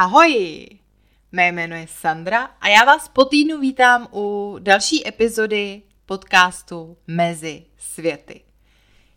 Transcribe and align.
Ahoj! 0.00 0.66
Mé 1.32 1.48
jméno 1.48 1.76
je 1.76 1.86
Sandra 1.88 2.50
a 2.60 2.68
já 2.68 2.84
vás 2.84 3.08
po 3.08 3.24
týdnu 3.24 3.58
vítám 3.58 4.08
u 4.12 4.56
další 4.58 5.08
epizody 5.08 5.82
podcastu 6.06 6.96
Mezi 7.06 7.64
světy. 7.78 8.40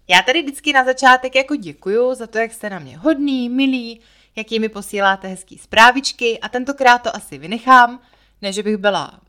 Já 0.08 0.22
tady 0.22 0.42
vždycky 0.42 0.74
na 0.74 0.86
začátek 0.86 1.36
jako 1.36 1.56
děkuju 1.56 2.16
za 2.16 2.28
to, 2.28 2.38
jak 2.38 2.54
jste 2.54 2.70
na 2.70 2.80
mě 2.80 2.98
hodný, 2.98 3.50
milí, 3.50 4.02
jaký 4.36 4.60
mi 4.60 4.70
posíláte 4.70 5.28
hezký 5.28 5.58
zprávičky 5.58 6.40
a 6.40 6.50
tentokrát 6.50 6.98
to 6.98 7.16
asi 7.16 7.38
vynechám, 7.38 8.00
ne, 8.42 8.54
že 8.54 8.64
bych 8.64 8.78
byla 8.78 9.20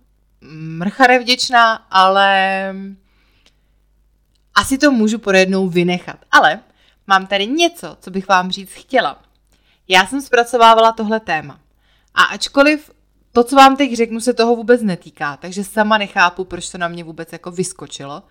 mrchare 0.50 1.18
vděčná, 1.18 1.74
ale 1.74 2.74
asi 4.54 4.78
to 4.78 4.90
můžu 4.90 5.18
pojednou 5.18 5.68
vynechat. 5.68 6.18
Ale 6.30 6.60
mám 7.06 7.26
tady 7.26 7.46
něco, 7.46 7.96
co 8.00 8.10
bych 8.10 8.28
vám 8.28 8.50
říct 8.50 8.72
chtěla. 8.72 9.33
Já 9.88 10.06
jsem 10.06 10.20
zpracovávala 10.20 10.92
tohle 10.92 11.20
téma. 11.20 11.60
A 12.14 12.22
ačkoliv 12.22 12.90
to, 13.32 13.44
co 13.44 13.56
vám 13.56 13.76
teď 13.76 13.96
řeknu, 13.96 14.20
se 14.20 14.34
toho 14.34 14.56
vůbec 14.56 14.82
netýká, 14.82 15.36
takže 15.36 15.64
sama 15.64 15.98
nechápu, 15.98 16.44
proč 16.44 16.70
to 16.70 16.78
na 16.78 16.88
mě 16.88 17.04
vůbec 17.04 17.32
jako 17.32 17.50
vyskočilo, 17.50 18.22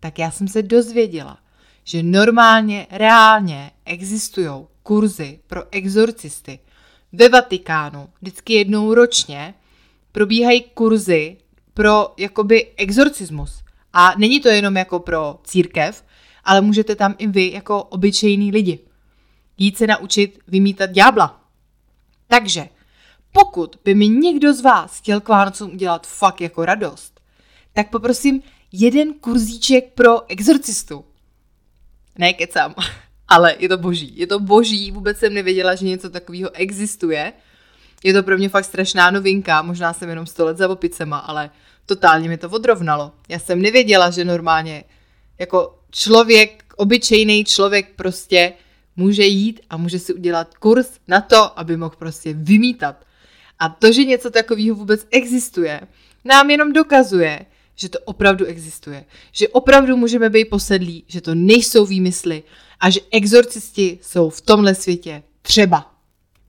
tak 0.00 0.18
já 0.18 0.30
jsem 0.30 0.48
se 0.48 0.62
dozvěděla, 0.62 1.38
že 1.84 2.02
normálně, 2.02 2.86
reálně 2.90 3.70
existují 3.84 4.50
kurzy 4.82 5.40
pro 5.46 5.62
exorcisty. 5.70 6.58
Ve 7.12 7.28
Vatikánu 7.28 8.08
vždycky 8.20 8.52
jednou 8.52 8.94
ročně 8.94 9.54
probíhají 10.12 10.62
kurzy 10.62 11.36
pro 11.74 12.14
jakoby 12.16 12.72
exorcismus. 12.76 13.62
A 13.92 14.14
není 14.18 14.40
to 14.40 14.48
jenom 14.48 14.76
jako 14.76 14.98
pro 14.98 15.38
církev, 15.44 16.04
ale 16.44 16.60
můžete 16.60 16.96
tam 16.96 17.14
i 17.18 17.26
vy 17.26 17.50
jako 17.52 17.82
obyčejní 17.82 18.50
lidi 18.50 18.78
jít 19.60 19.78
se 19.78 19.86
naučit 19.86 20.38
vymítat 20.48 20.90
ďábla. 20.90 21.40
Takže, 22.26 22.68
pokud 23.32 23.76
by 23.84 23.94
mi 23.94 24.08
někdo 24.08 24.54
z 24.54 24.60
vás 24.60 24.98
chtěl 24.98 25.20
k 25.20 25.28
Vánocům 25.28 25.72
udělat 25.72 26.06
fakt 26.06 26.40
jako 26.40 26.64
radost, 26.64 27.20
tak 27.72 27.90
poprosím 27.90 28.42
jeden 28.72 29.14
kurzíček 29.14 29.92
pro 29.94 30.30
exorcistu. 30.30 31.04
Ne, 32.18 32.32
kecám, 32.32 32.74
ale 33.28 33.56
je 33.58 33.68
to 33.68 33.78
boží. 33.78 34.12
Je 34.16 34.26
to 34.26 34.40
boží, 34.40 34.90
vůbec 34.90 35.18
jsem 35.18 35.34
nevěděla, 35.34 35.74
že 35.74 35.86
něco 35.86 36.10
takového 36.10 36.50
existuje. 36.50 37.32
Je 38.04 38.12
to 38.12 38.22
pro 38.22 38.38
mě 38.38 38.48
fakt 38.48 38.64
strašná 38.64 39.10
novinka, 39.10 39.62
možná 39.62 39.92
jsem 39.92 40.08
jenom 40.08 40.26
100 40.26 40.44
let 40.44 40.56
za 40.56 40.68
opicema, 40.68 41.18
ale 41.18 41.50
totálně 41.86 42.28
mi 42.28 42.38
to 42.38 42.50
odrovnalo. 42.50 43.12
Já 43.28 43.38
jsem 43.38 43.62
nevěděla, 43.62 44.10
že 44.10 44.24
normálně 44.24 44.84
jako 45.38 45.78
člověk, 45.90 46.64
obyčejný 46.76 47.44
člověk 47.44 47.94
prostě 47.96 48.52
může 48.96 49.24
jít 49.24 49.60
a 49.70 49.76
může 49.76 49.98
si 49.98 50.14
udělat 50.14 50.54
kurz 50.54 50.90
na 51.08 51.20
to, 51.20 51.58
aby 51.58 51.76
mohl 51.76 51.94
prostě 51.98 52.34
vymítat. 52.34 53.04
A 53.58 53.68
to, 53.68 53.92
že 53.92 54.04
něco 54.04 54.30
takového 54.30 54.76
vůbec 54.76 55.06
existuje, 55.10 55.80
nám 56.24 56.50
jenom 56.50 56.72
dokazuje, 56.72 57.46
že 57.74 57.88
to 57.88 57.98
opravdu 58.04 58.44
existuje. 58.44 59.04
Že 59.32 59.48
opravdu 59.48 59.96
můžeme 59.96 60.30
být 60.30 60.44
posedlí, 60.44 61.04
že 61.06 61.20
to 61.20 61.34
nejsou 61.34 61.86
výmysly 61.86 62.42
a 62.80 62.90
že 62.90 63.00
exorcisti 63.10 63.98
jsou 64.02 64.30
v 64.30 64.40
tomhle 64.40 64.74
světě 64.74 65.22
třeba. 65.42 65.94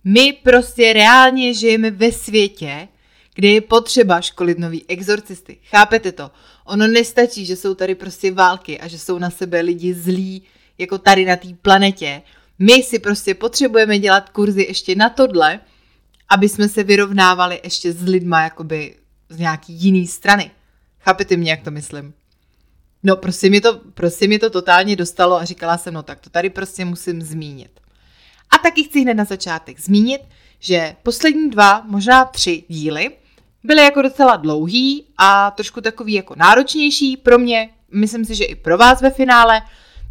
My 0.03 0.33
prostě 0.33 0.93
reálně 0.93 1.53
žijeme 1.53 1.91
ve 1.91 2.11
světě, 2.11 2.87
kde 3.35 3.47
je 3.47 3.61
potřeba 3.61 4.21
školit 4.21 4.59
nový 4.59 4.85
exorcisty. 4.87 5.57
Chápete 5.63 6.11
to? 6.11 6.31
Ono 6.65 6.87
nestačí, 6.87 7.45
že 7.45 7.55
jsou 7.55 7.75
tady 7.75 7.95
prostě 7.95 8.31
války 8.31 8.79
a 8.79 8.87
že 8.87 8.99
jsou 8.99 9.19
na 9.19 9.29
sebe 9.29 9.61
lidi 9.61 9.93
zlí, 9.93 10.43
jako 10.81 10.97
tady 10.97 11.25
na 11.25 11.35
té 11.35 11.47
planetě. 11.61 12.21
My 12.59 12.83
si 12.83 12.99
prostě 12.99 13.35
potřebujeme 13.35 13.99
dělat 13.99 14.29
kurzy 14.29 14.63
ještě 14.63 14.95
na 14.95 15.09
tohle, 15.09 15.59
aby 16.29 16.49
jsme 16.49 16.69
se 16.69 16.83
vyrovnávali 16.83 17.59
ještě 17.63 17.93
s 17.93 18.03
lidma 18.03 18.43
jakoby 18.43 18.95
z 19.29 19.39
nějaký 19.39 19.73
jiný 19.73 20.07
strany. 20.07 20.51
Chápete 20.99 21.37
mě, 21.37 21.51
jak 21.51 21.61
to 21.61 21.71
myslím? 21.71 22.13
No, 23.03 23.15
prostě 23.15 23.49
mě 23.49 23.61
to, 23.61 23.79
prostě 23.93 24.27
mě 24.27 24.39
to 24.39 24.49
totálně 24.49 24.95
dostalo 24.95 25.35
a 25.35 25.45
říkala 25.45 25.77
jsem, 25.77 25.93
no 25.93 26.03
tak 26.03 26.19
to 26.19 26.29
tady 26.29 26.49
prostě 26.49 26.85
musím 26.85 27.21
zmínit. 27.21 27.79
A 28.49 28.57
taky 28.57 28.83
chci 28.83 29.01
hned 29.01 29.13
na 29.13 29.23
začátek 29.23 29.79
zmínit, 29.79 30.21
že 30.59 30.95
poslední 31.03 31.49
dva, 31.49 31.83
možná 31.87 32.25
tři 32.25 32.63
díly 32.67 33.11
byly 33.63 33.81
jako 33.81 34.01
docela 34.01 34.35
dlouhý 34.35 35.05
a 35.17 35.51
trošku 35.51 35.81
takový 35.81 36.13
jako 36.13 36.35
náročnější 36.37 37.17
pro 37.17 37.39
mě, 37.39 37.69
myslím 37.91 38.25
si, 38.25 38.35
že 38.35 38.43
i 38.43 38.55
pro 38.55 38.77
vás 38.77 39.01
ve 39.01 39.09
finále, 39.09 39.61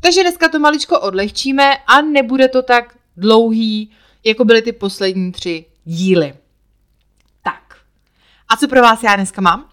takže 0.01 0.23
dneska 0.23 0.49
to 0.49 0.59
maličko 0.59 1.01
odlehčíme 1.01 1.77
a 1.77 2.01
nebude 2.01 2.49
to 2.49 2.63
tak 2.63 2.99
dlouhý, 3.17 3.91
jako 4.25 4.45
byly 4.45 4.63
ty 4.63 4.73
poslední 4.73 5.33
tři 5.33 5.65
díly. 5.85 6.35
Tak, 7.43 7.77
a 8.49 8.57
co 8.57 8.69
pro 8.69 8.83
vás 8.83 9.03
já 9.03 9.17
dneska 9.17 9.41
mám? 9.41 9.71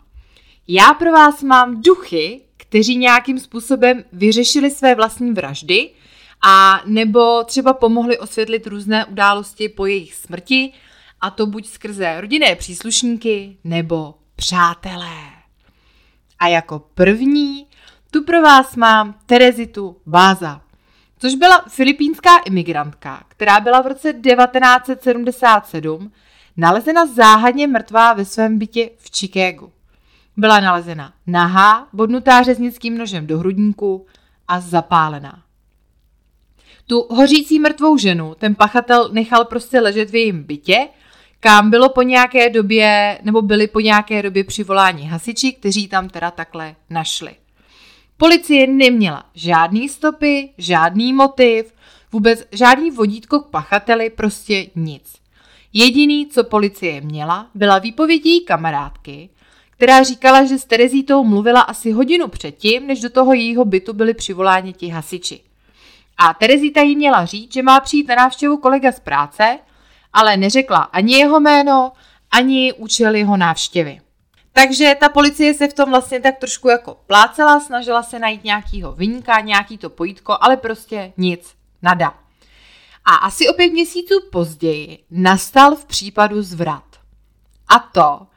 Já 0.68 0.94
pro 0.94 1.12
vás 1.12 1.44
mám 1.44 1.82
duchy, 1.82 2.42
kteří 2.58 2.98
nějakým 2.98 3.40
způsobem 3.40 4.04
vyřešili 4.12 4.72
své 4.72 4.96
vlastní 4.96 5.32
vraždy 5.32 5.90
a 6.42 6.82
nebo 6.86 7.44
třeba 7.44 7.74
pomohli 7.74 8.18
osvětlit 8.18 8.68
různé 8.68 9.06
události 9.06 9.70
po 9.70 9.86
jejich 9.86 10.16
smrti, 10.16 10.74
a 11.22 11.30
to 11.30 11.46
buď 11.46 11.68
skrze 11.68 12.22
rodinné 12.22 12.56
příslušníky 12.56 13.58
nebo 13.64 14.16
přátelé. 14.36 15.18
A 16.40 16.48
jako 16.48 16.80
první 16.80 17.67
tu 18.12 18.24
pro 18.24 18.42
vás 18.42 18.76
mám 18.76 19.16
Terezitu 19.26 19.98
Váza, 20.06 20.62
což 21.20 21.36
byla 21.36 21.64
filipínská 21.68 22.38
imigrantka, 22.38 23.24
která 23.28 23.60
byla 23.60 23.82
v 23.82 23.88
roce 23.88 24.14
1977 24.14 26.12
nalezena 26.58 27.06
záhadně 27.06 27.68
mrtvá 27.68 28.14
ve 28.14 28.26
svém 28.26 28.60
bytě 28.60 28.90
v 28.98 29.18
Chicagu. 29.18 29.72
Byla 30.38 30.60
nalezena 30.60 31.14
nahá, 31.28 31.88
bodnutá 31.94 32.44
řeznickým 32.44 32.98
nožem 32.98 33.28
do 33.28 33.40
hrudníku 33.40 34.06
a 34.48 34.60
zapálená. 34.60 35.42
Tu 36.88 37.08
hořící 37.10 37.60
mrtvou 37.60 37.98
ženu 37.98 38.36
ten 38.36 38.56
pachatel 38.56 39.10
nechal 39.12 39.46
prostě 39.46 39.80
ležet 39.80 40.10
v 40.10 40.16
jejím 40.16 40.44
bytě, 40.44 40.88
kam 41.40 41.70
bylo 41.70 41.90
po 41.90 42.02
nějaké 42.02 42.50
době, 42.50 43.20
nebo 43.24 43.42
byli 43.42 43.68
po 43.68 43.80
nějaké 43.80 44.22
době 44.22 44.44
přivoláni 44.44 45.04
hasiči, 45.04 45.52
kteří 45.52 45.88
tam 45.88 46.10
teda 46.10 46.32
takhle 46.32 46.76
našli. 46.90 47.36
Policie 48.18 48.68
neměla 48.68 49.24
žádný 49.34 49.90
stopy, 49.90 50.50
žádný 50.58 51.14
motiv, 51.14 51.74
vůbec 52.12 52.44
žádný 52.52 52.92
vodítko 52.92 53.40
k 53.40 53.50
pachateli, 53.50 54.10
prostě 54.10 54.68
nic. 54.76 55.16
Jediný, 55.74 56.28
co 56.28 56.44
policie 56.44 57.02
měla, 57.02 57.48
byla 57.56 57.80
výpověď 57.80 58.26
její 58.26 58.46
kamarádky, 58.46 59.30
která 59.70 60.04
říkala, 60.04 60.46
že 60.46 60.58
s 60.58 60.66
Terezítou 60.66 61.24
mluvila 61.24 61.62
asi 61.62 61.92
hodinu 61.92 62.28
předtím, 62.28 62.88
než 62.88 63.00
do 63.00 63.10
toho 63.10 63.34
jejího 63.34 63.66
bytu 63.66 63.94
byli 63.94 64.14
přivoláni 64.14 64.74
ti 64.74 64.88
hasiči. 64.88 65.40
A 66.18 66.34
Terezíta 66.34 66.82
jí 66.82 66.96
měla 66.96 67.26
říct, 67.26 67.54
že 67.54 67.64
má 67.64 67.80
přijít 67.80 68.08
na 68.08 68.16
návštěvu 68.16 68.58
kolega 68.58 68.92
z 68.92 69.00
práce, 69.00 69.60
ale 70.14 70.38
neřekla 70.38 70.78
ani 70.78 71.14
jeho 71.14 71.40
jméno, 71.40 71.92
ani 72.32 72.74
účel 72.74 73.16
jeho 73.16 73.38
návštěvy. 73.38 74.00
Takže 74.58 74.96
ta 75.00 75.10
policie 75.10 75.54
se 75.54 75.68
v 75.68 75.74
tom 75.74 75.90
vlastně 75.90 76.20
tak 76.20 76.38
trošku 76.38 76.70
jako 76.70 76.98
plácela, 77.08 77.60
snažila 77.60 78.04
se 78.04 78.20
najít 78.20 78.44
nějakýho 78.44 78.92
vyníka, 78.92 79.40
nějaký 79.40 79.78
to 79.78 79.90
pojítko, 79.90 80.38
ale 80.42 80.58
prostě 80.58 81.14
nic, 81.18 81.56
nada. 81.82 82.14
A 83.06 83.16
asi 83.16 83.50
o 83.50 83.54
pět 83.54 83.74
měsíců 83.74 84.14
později 84.32 85.00
nastal 85.12 85.76
v 85.76 85.86
případu 85.86 86.42
zvrat. 86.42 86.84
A 87.68 87.80
to, 87.80 88.28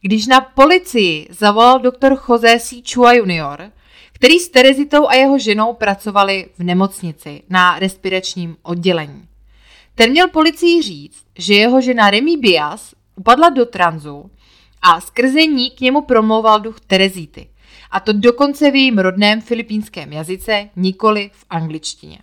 když 0.00 0.26
na 0.26 0.40
policii 0.40 1.28
zavolal 1.30 1.78
doktor 1.78 2.18
Jose 2.28 2.60
C. 2.60 2.82
Chua 2.94 3.12
junior, 3.12 3.72
který 4.12 4.38
s 4.38 4.48
Terezitou 4.48 5.08
a 5.08 5.14
jeho 5.14 5.38
ženou 5.38 5.72
pracovali 5.72 6.48
v 6.58 6.62
nemocnici 6.64 7.42
na 7.48 7.78
respiračním 7.78 8.56
oddělení. 8.62 9.28
Ten 9.94 10.10
měl 10.10 10.28
policii 10.28 10.82
říct, 10.82 11.24
že 11.38 11.54
jeho 11.54 11.80
žena 11.80 12.10
Remy 12.10 12.36
Bias 12.36 12.94
upadla 13.16 13.48
do 13.48 13.66
tranzu 13.66 14.30
a 14.82 15.00
skrze 15.00 15.46
ní 15.46 15.70
k 15.70 15.80
němu 15.80 16.02
promlouval 16.02 16.60
duch 16.60 16.80
Terezíty. 16.80 17.50
A 17.90 18.00
to 18.00 18.12
dokonce 18.12 18.70
v 18.70 18.74
jejím 18.74 18.98
rodném 18.98 19.40
filipínském 19.40 20.12
jazyce, 20.12 20.68
nikoli 20.76 21.30
v 21.34 21.44
angličtině. 21.50 22.18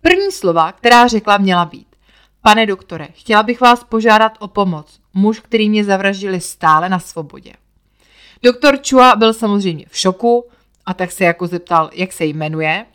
První 0.00 0.32
slova, 0.32 0.72
která 0.72 1.06
řekla, 1.06 1.38
měla 1.38 1.64
být. 1.64 1.86
Pane 2.42 2.66
doktore, 2.66 3.08
chtěla 3.12 3.42
bych 3.42 3.60
vás 3.60 3.84
požádat 3.84 4.32
o 4.38 4.48
pomoc. 4.48 5.00
Muž, 5.14 5.40
který 5.40 5.70
mě 5.70 5.84
zavraždili 5.84 6.40
stále 6.40 6.88
na 6.88 6.98
svobodě. 6.98 7.52
Doktor 8.42 8.78
Chua 8.90 9.16
byl 9.16 9.32
samozřejmě 9.32 9.86
v 9.88 9.98
šoku 9.98 10.44
a 10.86 10.94
tak 10.94 11.12
se 11.12 11.24
jako 11.24 11.46
zeptal, 11.46 11.90
jak 11.92 12.12
se 12.12 12.24
jmenuje. 12.24 12.86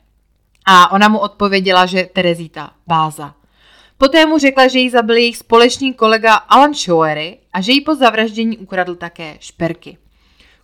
A 0.65 0.91
ona 0.91 1.07
mu 1.07 1.19
odpověděla, 1.19 1.85
že 1.85 2.09
Terezita 2.13 2.73
Báza. 2.87 3.35
Poté 3.99 4.25
mu 4.25 4.37
řekla, 4.37 4.67
že 4.67 4.79
jí 4.79 4.89
zabil 4.89 5.15
jejich 5.15 5.37
společný 5.37 5.93
kolega 5.93 6.33
Alan 6.33 6.73
Showery 6.73 7.37
a 7.53 7.61
že 7.61 7.71
jí 7.71 7.81
po 7.81 7.95
zavraždění 7.95 8.57
ukradl 8.57 8.95
také 8.95 9.37
šperky. 9.39 9.97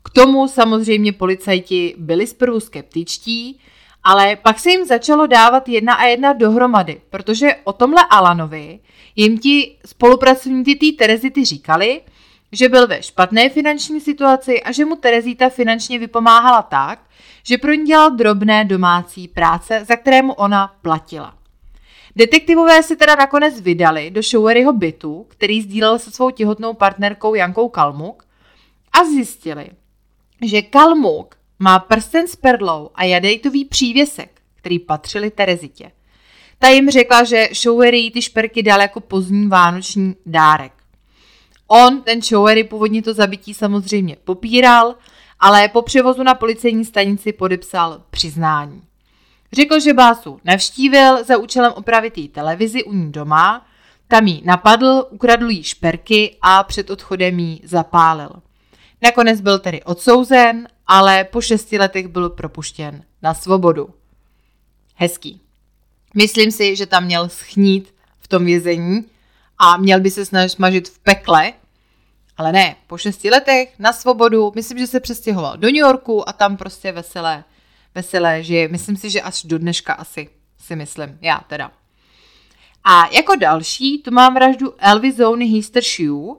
K 0.04 0.10
tomu 0.10 0.48
samozřejmě 0.48 1.14
policajti 1.14 1.96
byli 1.98 2.28
zprvu 2.28 2.60
skeptičtí, 2.60 3.60
Ale 4.04 4.36
pak 4.36 4.60
se 4.60 4.70
jim 4.70 4.86
začalo 4.86 5.28
dávat 5.28 5.70
jedna 5.70 5.94
a 5.94 6.04
jedna 6.04 6.34
dohromady, 6.34 7.02
protože 7.10 7.56
o 7.64 7.74
tomhle 7.74 8.06
Alanovi 8.10 8.80
jim 9.16 9.38
ti 9.40 9.78
spolupracovníci 9.86 10.76
té 10.76 10.86
Terezity 10.98 11.46
říkali, 11.46 12.02
že 12.52 12.70
byl 12.70 12.88
ve 12.88 13.04
špatné 13.04 13.50
finanční 13.50 14.02
situaci 14.02 14.64
a 14.64 14.72
že 14.72 14.86
mu 14.86 14.96
Terezita 14.96 15.50
finančně 15.50 16.00
vypomáhala 16.00 16.62
tak, 16.62 17.00
že 17.44 17.58
pro 17.58 17.74
ní 17.74 17.86
dělal 17.86 18.12
drobné 18.12 18.66
domácí 18.66 19.28
práce, 19.28 19.86
za 19.86 19.96
které 19.96 20.22
mu 20.22 20.34
ona 20.34 20.76
platila. 20.82 21.45
Detektivové 22.16 22.84
se 22.84 22.96
teda 22.96 23.16
nakonec 23.16 23.62
vydali 23.62 24.12
do 24.12 24.22
Showeryho 24.22 24.74
bytu, 24.74 25.26
který 25.30 25.62
sdílel 25.62 26.00
se 26.00 26.12
svou 26.12 26.30
těhotnou 26.30 26.74
partnerkou 26.74 27.36
Jankou 27.36 27.70
Kalmuk 27.70 28.26
a 28.94 29.06
zjistili, 29.06 29.70
že 30.42 30.62
Kalmuk 30.62 31.36
má 31.60 31.80
prsten 31.80 32.28
s 32.28 32.36
perlou 32.36 32.90
a 32.96 33.04
jadejtový 33.04 33.66
přívěsek, 33.66 34.42
který 34.56 34.80
patřili 34.80 35.32
Terezitě. 35.32 35.92
Ta 36.60 36.70
jim 36.70 36.90
řekla, 36.90 37.24
že 37.24 37.50
Showery 37.54 38.12
ty 38.12 38.22
šperky 38.22 38.64
dal 38.64 38.82
jako 38.82 39.00
pozdní 39.00 39.48
vánoční 39.48 40.16
dárek. 40.26 40.74
On, 41.68 42.02
ten 42.02 42.22
Showery, 42.22 42.64
původně 42.64 43.02
to 43.02 43.14
zabití 43.14 43.54
samozřejmě 43.54 44.18
popíral, 44.24 44.96
ale 45.40 45.68
po 45.68 45.82
převozu 45.82 46.24
na 46.24 46.34
policejní 46.34 46.86
stanici 46.86 47.34
podepsal 47.34 48.02
přiznání. 48.10 48.82
Řekl, 49.56 49.80
že 49.80 49.94
Básu 49.94 50.40
navštívil 50.44 51.24
za 51.24 51.38
účelem 51.38 51.74
opravit 51.75 52.18
jí 52.18 52.30
televizi 52.30 52.84
u 52.84 52.94
ní 52.94 53.12
doma, 53.12 53.66
tam 54.07 54.28
jí 54.28 54.42
napadl, 54.46 55.07
ukradl 55.10 55.50
jí 55.50 55.63
šperky 55.63 56.38
a 56.42 56.63
před 56.63 56.90
odchodem 56.90 57.40
jí 57.40 57.62
zapálil. 57.63 58.30
Nakonec 59.02 59.42
byl 59.42 59.60
tedy 59.60 59.84
odsouzen, 59.84 60.68
ale 60.88 61.24
po 61.24 61.42
šesti 61.42 61.78
letech 61.78 62.07
byl 62.07 62.30
propuštěn 62.30 63.04
na 63.22 63.34
svobodu. 63.34 63.90
Hezký. 64.96 65.42
Myslím 66.13 66.51
si, 66.51 66.75
že 66.75 66.86
tam 66.86 67.04
měl 67.04 67.30
schnít 67.30 67.94
v 68.19 68.28
tom 68.28 68.46
vězení 68.46 69.06
a 69.58 69.78
měl 69.78 70.00
by 70.00 70.12
se 70.12 70.25
snažit 70.25 70.50
smažit 70.50 70.90
v 70.90 71.00
pekle, 71.00 71.54
ale 72.38 72.51
ne, 72.51 72.75
po 72.88 72.98
šesti 72.98 73.30
letech 73.30 73.74
na 73.80 73.94
svobodu, 73.94 74.51
myslím, 74.56 74.78
že 74.78 74.88
se 74.88 75.00
přestěhoval 75.00 75.58
do 75.58 75.68
New 75.68 75.75
Yorku 75.75 76.30
a 76.30 76.34
tam 76.34 76.58
prostě 76.58 76.92
veselé, 76.92 77.44
veselé 77.96 78.44
žije. 78.44 78.68
Myslím 78.68 78.96
si, 78.96 79.10
že 79.10 79.22
až 79.22 79.44
do 79.44 79.58
dneška 79.58 79.94
asi, 79.94 80.30
si 80.58 80.76
myslím, 80.76 81.18
já 81.22 81.42
teda. 81.48 81.72
A 82.84 83.08
jako 83.12 83.36
další 83.36 84.02
tu 84.02 84.12
mám 84.12 84.34
vraždu 84.34 84.74
Elvy 84.78 85.12
Zony 85.12 85.46
Heaster 85.46 85.84
Shoe, 85.84 86.36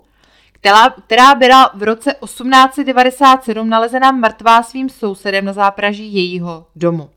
která, 0.53 0.91
která 0.91 1.35
byla 1.35 1.70
v 1.75 1.82
roce 1.82 2.14
1897 2.25 3.69
nalezena 3.69 4.12
mrtvá 4.12 4.62
svým 4.62 4.88
sousedem 4.88 5.44
na 5.44 5.53
zápraží 5.53 6.14
jejího 6.14 6.67
domu. 6.76 7.11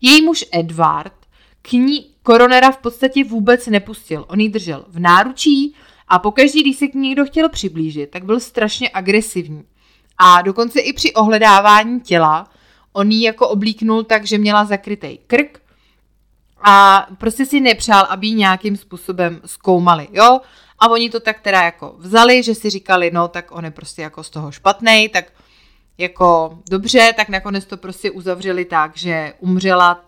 Její 0.00 0.22
muž 0.22 0.44
Edward 0.52 1.12
k 1.62 1.72
ní 1.72 2.06
koronera 2.22 2.70
v 2.70 2.78
podstatě 2.78 3.24
vůbec 3.24 3.66
nepustil. 3.66 4.24
On 4.28 4.40
ji 4.40 4.48
držel 4.48 4.84
v 4.88 5.00
náručí 5.00 5.74
a 6.08 6.18
pokaždý, 6.18 6.62
když 6.62 6.76
se 6.76 6.86
k 6.86 6.94
ní 6.94 7.08
někdo 7.08 7.24
chtěl 7.24 7.48
přiblížit, 7.48 8.10
tak 8.10 8.24
byl 8.24 8.40
strašně 8.40 8.90
agresivní. 8.90 9.64
A 10.18 10.42
dokonce 10.42 10.80
i 10.80 10.92
při 10.92 11.12
ohledávání 11.12 12.00
těla 12.00 12.48
on 12.96 13.10
ji 13.10 13.22
jako 13.22 13.48
oblíknul 13.48 14.04
tak, 14.04 14.26
že 14.26 14.38
měla 14.38 14.64
zakrytý 14.64 15.18
krk 15.26 15.62
a 16.64 17.06
prostě 17.18 17.46
si 17.46 17.60
nepřál, 17.60 18.06
aby 18.08 18.26
ji 18.26 18.34
nějakým 18.34 18.76
způsobem 18.76 19.40
zkoumali, 19.46 20.08
jo? 20.12 20.40
A 20.78 20.88
oni 20.88 21.10
to 21.10 21.20
tak 21.20 21.40
teda 21.40 21.62
jako 21.62 21.94
vzali, 21.98 22.42
že 22.42 22.54
si 22.54 22.70
říkali, 22.70 23.10
no 23.10 23.28
tak 23.28 23.52
on 23.52 23.64
je 23.64 23.70
prostě 23.70 24.02
jako 24.02 24.22
z 24.22 24.30
toho 24.30 24.52
špatný, 24.52 25.08
tak 25.08 25.32
jako 25.98 26.58
dobře, 26.70 27.12
tak 27.16 27.28
nakonec 27.28 27.64
to 27.66 27.76
prostě 27.76 28.10
uzavřeli 28.10 28.64
tak, 28.64 28.96
že 28.96 29.32
umřela 29.38 30.04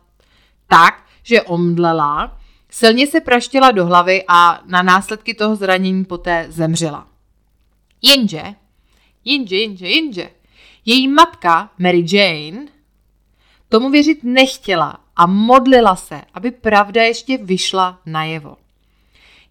tak, 0.68 1.02
že 1.22 1.42
omdlela, 1.42 2.38
silně 2.70 3.06
se 3.06 3.20
praštila 3.20 3.70
do 3.70 3.86
hlavy 3.86 4.24
a 4.28 4.60
na 4.66 4.82
následky 4.82 5.34
toho 5.34 5.56
zranění 5.56 6.04
poté 6.04 6.46
zemřela. 6.48 7.06
Jenže, 8.02 8.42
jenže, 9.24 9.56
jenže, 9.56 9.88
jenže, 9.88 10.30
její 10.84 11.08
matka 11.08 11.70
Mary 11.78 12.04
Jane 12.12 12.75
tomu 13.68 13.90
věřit 13.90 14.24
nechtěla 14.24 15.00
a 15.16 15.26
modlila 15.26 15.96
se, 15.96 16.22
aby 16.34 16.50
pravda 16.50 17.02
ještě 17.02 17.38
vyšla 17.38 17.98
najevo. 18.06 18.56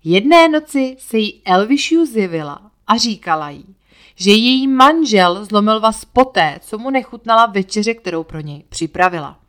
Jedné 0.04 0.50
noci 0.50 0.96
se 1.00 1.18
jí 1.18 1.42
Elvišiu 1.46 2.06
zjevila 2.06 2.62
a 2.88 2.98
říkala 2.98 3.50
jí, 3.50 3.76
že 4.16 4.32
její 4.32 4.68
manžel 4.68 5.46
zlomil 5.46 5.80
vás 5.80 6.06
poté, 6.06 6.60
co 6.62 6.78
mu 6.78 6.90
nechutnala 6.90 7.46
večeře, 7.46 7.94
kterou 7.94 8.24
pro 8.24 8.40
něj 8.40 8.64
připravila. 8.70 9.40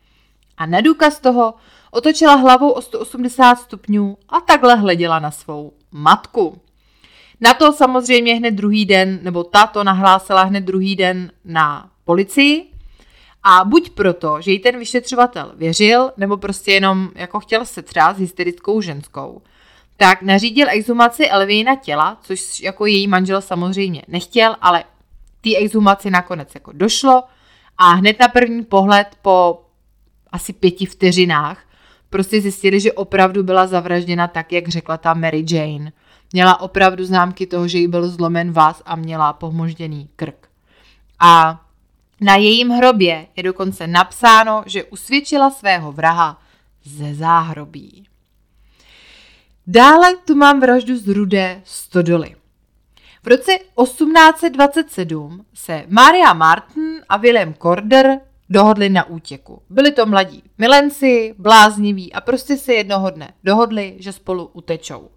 A 0.56 0.66
na 0.66 0.80
důkaz 0.80 1.20
toho 1.20 1.54
otočila 1.90 2.34
hlavou 2.34 2.70
o 2.70 2.82
180 2.82 3.54
stupňů 3.54 4.18
a 4.28 4.40
takhle 4.40 4.74
hleděla 4.74 5.18
na 5.18 5.30
svou 5.30 5.72
matku. 5.92 6.60
Na 7.40 7.54
to 7.54 7.72
samozřejmě 7.72 8.34
hned 8.34 8.50
druhý 8.50 8.84
den, 8.84 9.18
nebo 9.22 9.44
tato 9.44 9.84
nahlásila 9.84 10.42
hned 10.42 10.60
druhý 10.60 10.96
den 10.96 11.32
na 11.44 11.90
policii 12.04 12.75
a 13.48 13.64
buď 13.64 13.90
proto, 13.90 14.40
že 14.40 14.50
jí 14.50 14.58
ten 14.58 14.78
vyšetřovatel 14.78 15.52
věřil, 15.56 16.12
nebo 16.16 16.36
prostě 16.36 16.72
jenom 16.72 17.10
jako 17.14 17.40
chtěl 17.40 17.64
se 17.64 17.82
s 18.14 18.18
hysterickou 18.18 18.80
ženskou, 18.80 19.42
tak 19.96 20.22
nařídil 20.22 20.66
exhumaci 20.70 21.28
Elvína 21.28 21.76
těla, 21.76 22.18
což 22.22 22.60
jako 22.60 22.86
její 22.86 23.06
manžel 23.06 23.42
samozřejmě 23.42 24.02
nechtěl, 24.08 24.56
ale 24.60 24.84
té 25.40 25.56
exhumaci 25.56 26.10
nakonec 26.10 26.54
jako 26.54 26.72
došlo 26.72 27.24
a 27.78 27.92
hned 27.92 28.20
na 28.20 28.28
první 28.28 28.64
pohled 28.64 29.08
po 29.22 29.62
asi 30.32 30.52
pěti 30.52 30.86
vteřinách 30.86 31.58
prostě 32.10 32.40
zjistili, 32.40 32.80
že 32.80 32.92
opravdu 32.92 33.42
byla 33.42 33.66
zavražděna 33.66 34.28
tak, 34.28 34.52
jak 34.52 34.68
řekla 34.68 34.96
ta 34.96 35.14
Mary 35.14 35.44
Jane. 35.50 35.92
Měla 36.32 36.60
opravdu 36.60 37.04
známky 37.04 37.46
toho, 37.46 37.68
že 37.68 37.78
jí 37.78 37.88
byl 37.88 38.08
zlomen 38.08 38.52
vás 38.52 38.82
a 38.86 38.96
měla 38.96 39.32
pohmožděný 39.32 40.08
krk. 40.16 40.48
A 41.20 41.65
na 42.20 42.36
jejím 42.36 42.70
hrobě 42.70 43.26
je 43.36 43.42
dokonce 43.42 43.86
napsáno, 43.86 44.62
že 44.66 44.84
usvědčila 44.84 45.50
svého 45.50 45.92
vraha 45.92 46.42
ze 46.84 47.14
záhrobí. 47.14 48.06
Dále 49.66 50.16
tu 50.16 50.34
mám 50.34 50.60
vraždu 50.60 50.96
z 50.96 51.08
Rudé 51.08 51.60
Stodoly. 51.64 52.36
V 53.22 53.28
roce 53.28 53.58
1827 53.82 55.44
se 55.54 55.84
Maria 55.88 56.32
Martin 56.32 57.02
a 57.08 57.16
William 57.16 57.54
Corder 57.54 58.20
dohodli 58.48 58.88
na 58.88 59.08
útěku. 59.08 59.62
Byli 59.70 59.92
to 59.92 60.06
mladí 60.06 60.42
milenci, 60.58 61.34
blázniví 61.38 62.12
a 62.12 62.20
prostě 62.20 62.56
se 62.56 62.74
jednoho 62.74 63.10
dne 63.10 63.34
dohodli, 63.44 63.96
že 63.98 64.12
spolu 64.12 64.50
utečou. 64.52 65.08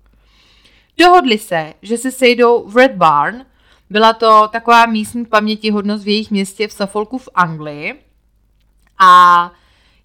Dohodli 0.97 1.38
se, 1.38 1.74
že 1.81 1.97
se 1.97 2.12
sejdou 2.12 2.67
v 2.67 2.77
Red 2.77 2.91
Barn, 2.95 3.45
byla 3.89 4.13
to 4.13 4.48
taková 4.51 4.86
místní 4.86 5.25
pamětihodnost 5.25 6.03
v 6.03 6.08
jejich 6.08 6.31
městě 6.31 6.67
v 6.67 6.74
Suffolku 6.74 7.17
v 7.17 7.29
Anglii. 7.36 7.96
A 9.00 9.51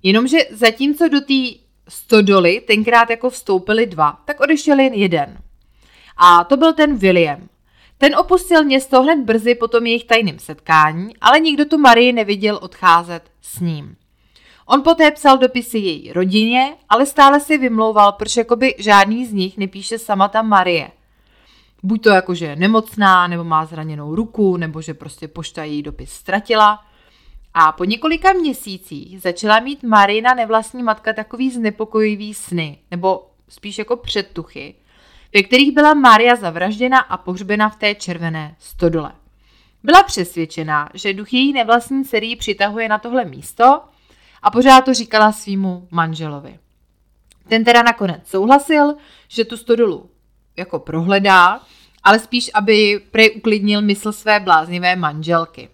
jenomže 0.02 0.38
zatímco 0.50 1.08
do 1.08 1.20
té 1.20 1.64
stodoly 1.88 2.60
tenkrát 2.66 3.10
jako 3.10 3.30
vstoupili 3.30 3.86
dva, 3.86 4.18
tak 4.24 4.40
odešel 4.40 4.80
jen 4.80 4.94
jeden. 4.94 5.38
A 6.16 6.44
to 6.44 6.56
byl 6.56 6.72
ten 6.72 6.96
William. 6.96 7.48
Ten 7.98 8.16
opustil 8.16 8.64
město 8.64 9.02
hned 9.02 9.18
brzy 9.18 9.54
po 9.54 9.68
tom 9.68 9.86
jejich 9.86 10.04
tajném 10.04 10.38
setkání, 10.38 11.16
ale 11.20 11.40
nikdo 11.40 11.64
tu 11.64 11.78
Marii 11.78 12.12
neviděl 12.12 12.58
odcházet 12.62 13.22
s 13.42 13.60
ním. 13.60 13.96
On 14.66 14.82
poté 14.82 15.10
psal 15.10 15.38
dopisy 15.38 15.78
její 15.78 16.12
rodině, 16.12 16.76
ale 16.88 17.06
stále 17.06 17.40
si 17.40 17.58
vymlouval, 17.58 18.12
proč 18.12 18.36
jakoby 18.36 18.74
žádný 18.78 19.26
z 19.26 19.32
nich 19.32 19.58
nepíše 19.58 19.98
sama 19.98 20.28
ta 20.28 20.42
Marie. 20.42 20.90
Buď 21.86 22.02
to 22.02 22.08
jako, 22.08 22.34
že 22.34 22.46
je 22.46 22.56
nemocná, 22.56 23.26
nebo 23.26 23.44
má 23.44 23.64
zraněnou 23.64 24.14
ruku, 24.14 24.56
nebo 24.56 24.82
že 24.82 24.94
prostě 24.94 25.28
pošta 25.28 25.64
její 25.64 25.82
dopis 25.82 26.12
ztratila. 26.12 26.84
A 27.54 27.72
po 27.72 27.84
několika 27.84 28.32
měsících 28.32 29.20
začala 29.20 29.60
mít 29.60 29.82
Marina 29.82 30.34
nevlastní 30.34 30.82
matka 30.82 31.12
takový 31.12 31.50
znepokojivý 31.50 32.34
sny, 32.34 32.78
nebo 32.90 33.30
spíš 33.48 33.78
jako 33.78 33.96
předtuchy, 33.96 34.74
ve 35.34 35.42
kterých 35.42 35.72
byla 35.72 35.94
Mária 35.94 36.36
zavražděna 36.36 36.98
a 36.98 37.16
pohřbena 37.16 37.68
v 37.68 37.76
té 37.76 37.94
červené 37.94 38.56
stodole. 38.58 39.12
Byla 39.82 40.02
přesvědčena, 40.02 40.88
že 40.94 41.14
duch 41.14 41.32
její 41.32 41.52
nevlastní 41.52 42.04
dcery 42.04 42.36
přitahuje 42.36 42.88
na 42.88 42.98
tohle 42.98 43.24
místo 43.24 43.80
a 44.42 44.50
pořád 44.50 44.80
to 44.84 44.94
říkala 44.94 45.32
svýmu 45.32 45.88
manželovi. 45.90 46.58
Ten 47.48 47.64
teda 47.64 47.82
nakonec 47.82 48.28
souhlasil, 48.28 48.94
že 49.28 49.44
tu 49.44 49.56
stodolu 49.56 50.10
jako 50.56 50.78
prohledá, 50.78 51.60
ale 52.04 52.18
spíš, 52.18 52.50
aby 52.54 53.00
prej 53.10 53.34
uklidnil 53.36 53.82
mysl 53.82 54.12
své 54.12 54.40
bláznivé 54.40 54.96
manželky. 54.96 55.68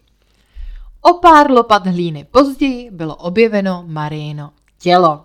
O 1.01 1.13
pár 1.13 1.51
lopat 1.51 1.87
hlíny 1.87 2.27
později 2.31 2.91
bylo 2.91 3.17
objeveno 3.17 3.85
Marino 3.87 4.51
tělo. 4.79 5.25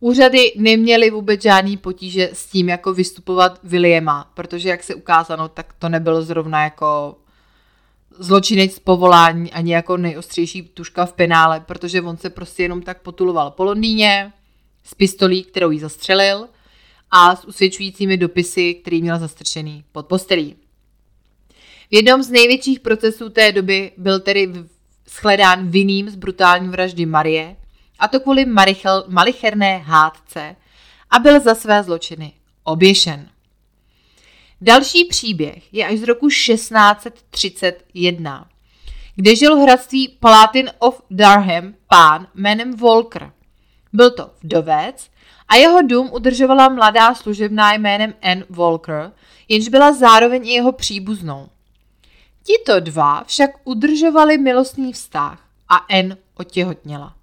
Úřady 0.00 0.52
neměly 0.56 1.10
vůbec 1.10 1.42
žádný 1.42 1.76
potíže 1.76 2.30
s 2.32 2.46
tím, 2.46 2.68
jako 2.68 2.94
vystupovat 2.94 3.60
Williama, 3.62 4.30
protože 4.34 4.68
jak 4.68 4.82
se 4.82 4.94
ukázalo, 4.94 5.48
tak 5.48 5.72
to 5.78 5.88
nebylo 5.88 6.22
zrovna 6.22 6.64
jako 6.64 7.16
zločinec 8.18 8.74
z 8.74 8.78
povolání 8.78 9.52
ani 9.52 9.72
jako 9.72 9.96
nejostřejší 9.96 10.62
tuška 10.62 11.06
v 11.06 11.12
penále, 11.12 11.60
protože 11.60 12.02
on 12.02 12.16
se 12.16 12.30
prostě 12.30 12.62
jenom 12.62 12.82
tak 12.82 13.02
potuloval 13.02 13.50
po 13.50 13.64
Londýně 13.64 14.32
s 14.84 14.94
pistolí, 14.94 15.44
kterou 15.44 15.70
jí 15.70 15.78
zastřelil 15.78 16.48
a 17.10 17.36
s 17.36 17.44
usvědčujícími 17.44 18.16
dopisy, 18.16 18.74
který 18.74 19.02
měl 19.02 19.18
zastrčený 19.18 19.84
pod 19.92 20.06
postelí. 20.06 20.56
V 21.90 21.94
jednom 21.94 22.22
z 22.22 22.30
největších 22.30 22.80
procesů 22.80 23.28
té 23.28 23.52
doby 23.52 23.92
byl 23.96 24.20
tedy 24.20 24.52
shledán 25.08 25.68
vinným 25.68 26.10
z 26.10 26.14
brutální 26.14 26.68
vraždy 26.68 27.06
Marie, 27.06 27.56
a 27.98 28.08
to 28.08 28.20
kvůli 28.20 28.44
marichel, 28.44 29.04
malicherné 29.08 29.78
hádce 29.78 30.56
a 31.10 31.18
byl 31.18 31.40
za 31.40 31.54
své 31.54 31.82
zločiny 31.82 32.32
oběšen. 32.64 33.28
Další 34.60 35.04
příběh 35.04 35.74
je 35.74 35.86
až 35.86 35.98
z 35.98 36.02
roku 36.02 36.28
1631, 36.28 38.48
kde 39.16 39.36
žil 39.36 39.56
v 39.56 39.62
hradství 39.62 40.08
Palatin 40.08 40.70
of 40.78 41.02
Durham 41.10 41.74
pán 41.88 42.26
jménem 42.34 42.76
Volker. 42.76 43.32
Byl 43.94 44.10
to 44.10 44.30
vdovec 44.42 45.10
a 45.48 45.56
jeho 45.56 45.82
dům 45.82 46.10
udržovala 46.12 46.68
mladá 46.68 47.14
služebná 47.14 47.74
jménem 47.74 48.14
Anne 48.22 48.44
Volker, 48.48 49.12
jenž 49.48 49.68
byla 49.68 49.92
zároveň 49.92 50.48
i 50.48 50.52
jeho 50.52 50.72
příbuznou. 50.72 51.48
Tito 52.42 52.80
dva 52.80 53.24
však 53.24 53.50
udržovali 53.64 54.38
milostný 54.38 54.92
vztah 54.92 55.38
a 55.68 55.76
Anne 55.76 56.16
otěhotněla. 56.34 57.14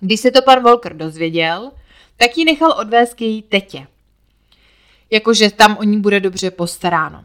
Když 0.00 0.20
se 0.20 0.30
to 0.30 0.42
pan 0.42 0.62
Volker 0.62 0.96
dozvěděl, 0.96 1.72
tak 2.16 2.38
ji 2.38 2.44
nechal 2.44 2.74
odvést 2.78 3.14
k 3.14 3.20
její 3.20 3.42
tetě. 3.42 3.86
Jakože 5.10 5.50
tam 5.50 5.76
o 5.76 5.82
ní 5.82 6.00
bude 6.00 6.20
dobře 6.20 6.50
postaráno. 6.50 7.24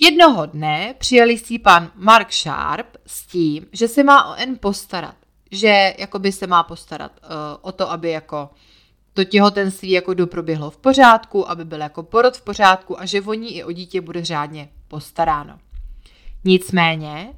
Jednoho 0.00 0.46
dne 0.46 0.94
přijeli 0.98 1.38
si 1.38 1.58
pan 1.58 1.90
Mark 1.94 2.32
Sharp 2.32 2.96
s 3.06 3.26
tím, 3.26 3.66
že 3.72 3.88
se 3.88 4.04
má 4.04 4.24
o 4.24 4.34
N 4.34 4.58
postarat. 4.58 5.23
Že 5.50 5.94
jakoby 5.98 6.32
se 6.32 6.46
má 6.46 6.62
postarat 6.62 7.12
uh, 7.22 7.28
o 7.60 7.72
to, 7.72 7.90
aby 7.90 8.10
jako 8.10 8.50
to 9.14 9.24
těhotenství 9.24 9.90
jako 9.90 10.14
doproběhlo 10.14 10.70
v 10.70 10.76
pořádku, 10.76 11.50
aby 11.50 11.64
byl 11.64 11.80
jako 11.80 12.02
porod 12.02 12.36
v 12.36 12.42
pořádku 12.42 13.00
a 13.00 13.06
že 13.06 13.22
o 13.22 13.34
ní 13.34 13.56
i 13.56 13.64
o 13.64 13.72
dítě 13.72 14.00
bude 14.00 14.24
řádně 14.24 14.68
postaráno. 14.88 15.58
Nicméně, 16.44 17.34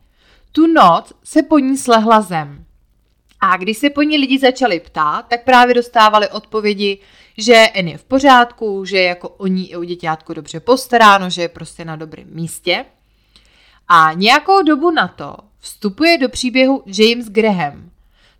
tu 0.52 0.66
noc 0.66 1.12
se 1.24 1.42
po 1.42 1.58
ní 1.58 1.76
slehla 1.76 2.20
zem. 2.20 2.64
A 3.40 3.56
když 3.56 3.78
se 3.78 3.90
po 3.90 4.02
ní 4.02 4.18
lidi 4.18 4.38
začali 4.38 4.80
ptát, 4.80 5.26
tak 5.28 5.44
právě 5.44 5.74
dostávali 5.74 6.28
odpovědi, 6.28 6.98
že 7.38 7.68
N 7.74 7.88
je 7.88 7.98
v 7.98 8.04
pořádku, 8.04 8.84
že 8.84 8.98
jako 8.98 9.28
o 9.28 9.46
ní 9.46 9.70
i 9.70 9.76
o 9.76 9.84
děťátku 9.84 10.34
dobře 10.34 10.60
postaráno, 10.60 11.30
že 11.30 11.42
je 11.42 11.48
prostě 11.48 11.84
na 11.84 11.96
dobrém 11.96 12.26
místě. 12.30 12.84
A 13.88 14.12
nějakou 14.12 14.62
dobu 14.62 14.90
na 14.90 15.08
to 15.08 15.36
vstupuje 15.58 16.18
do 16.18 16.28
příběhu 16.28 16.82
James 16.86 17.28
Graham, 17.28 17.90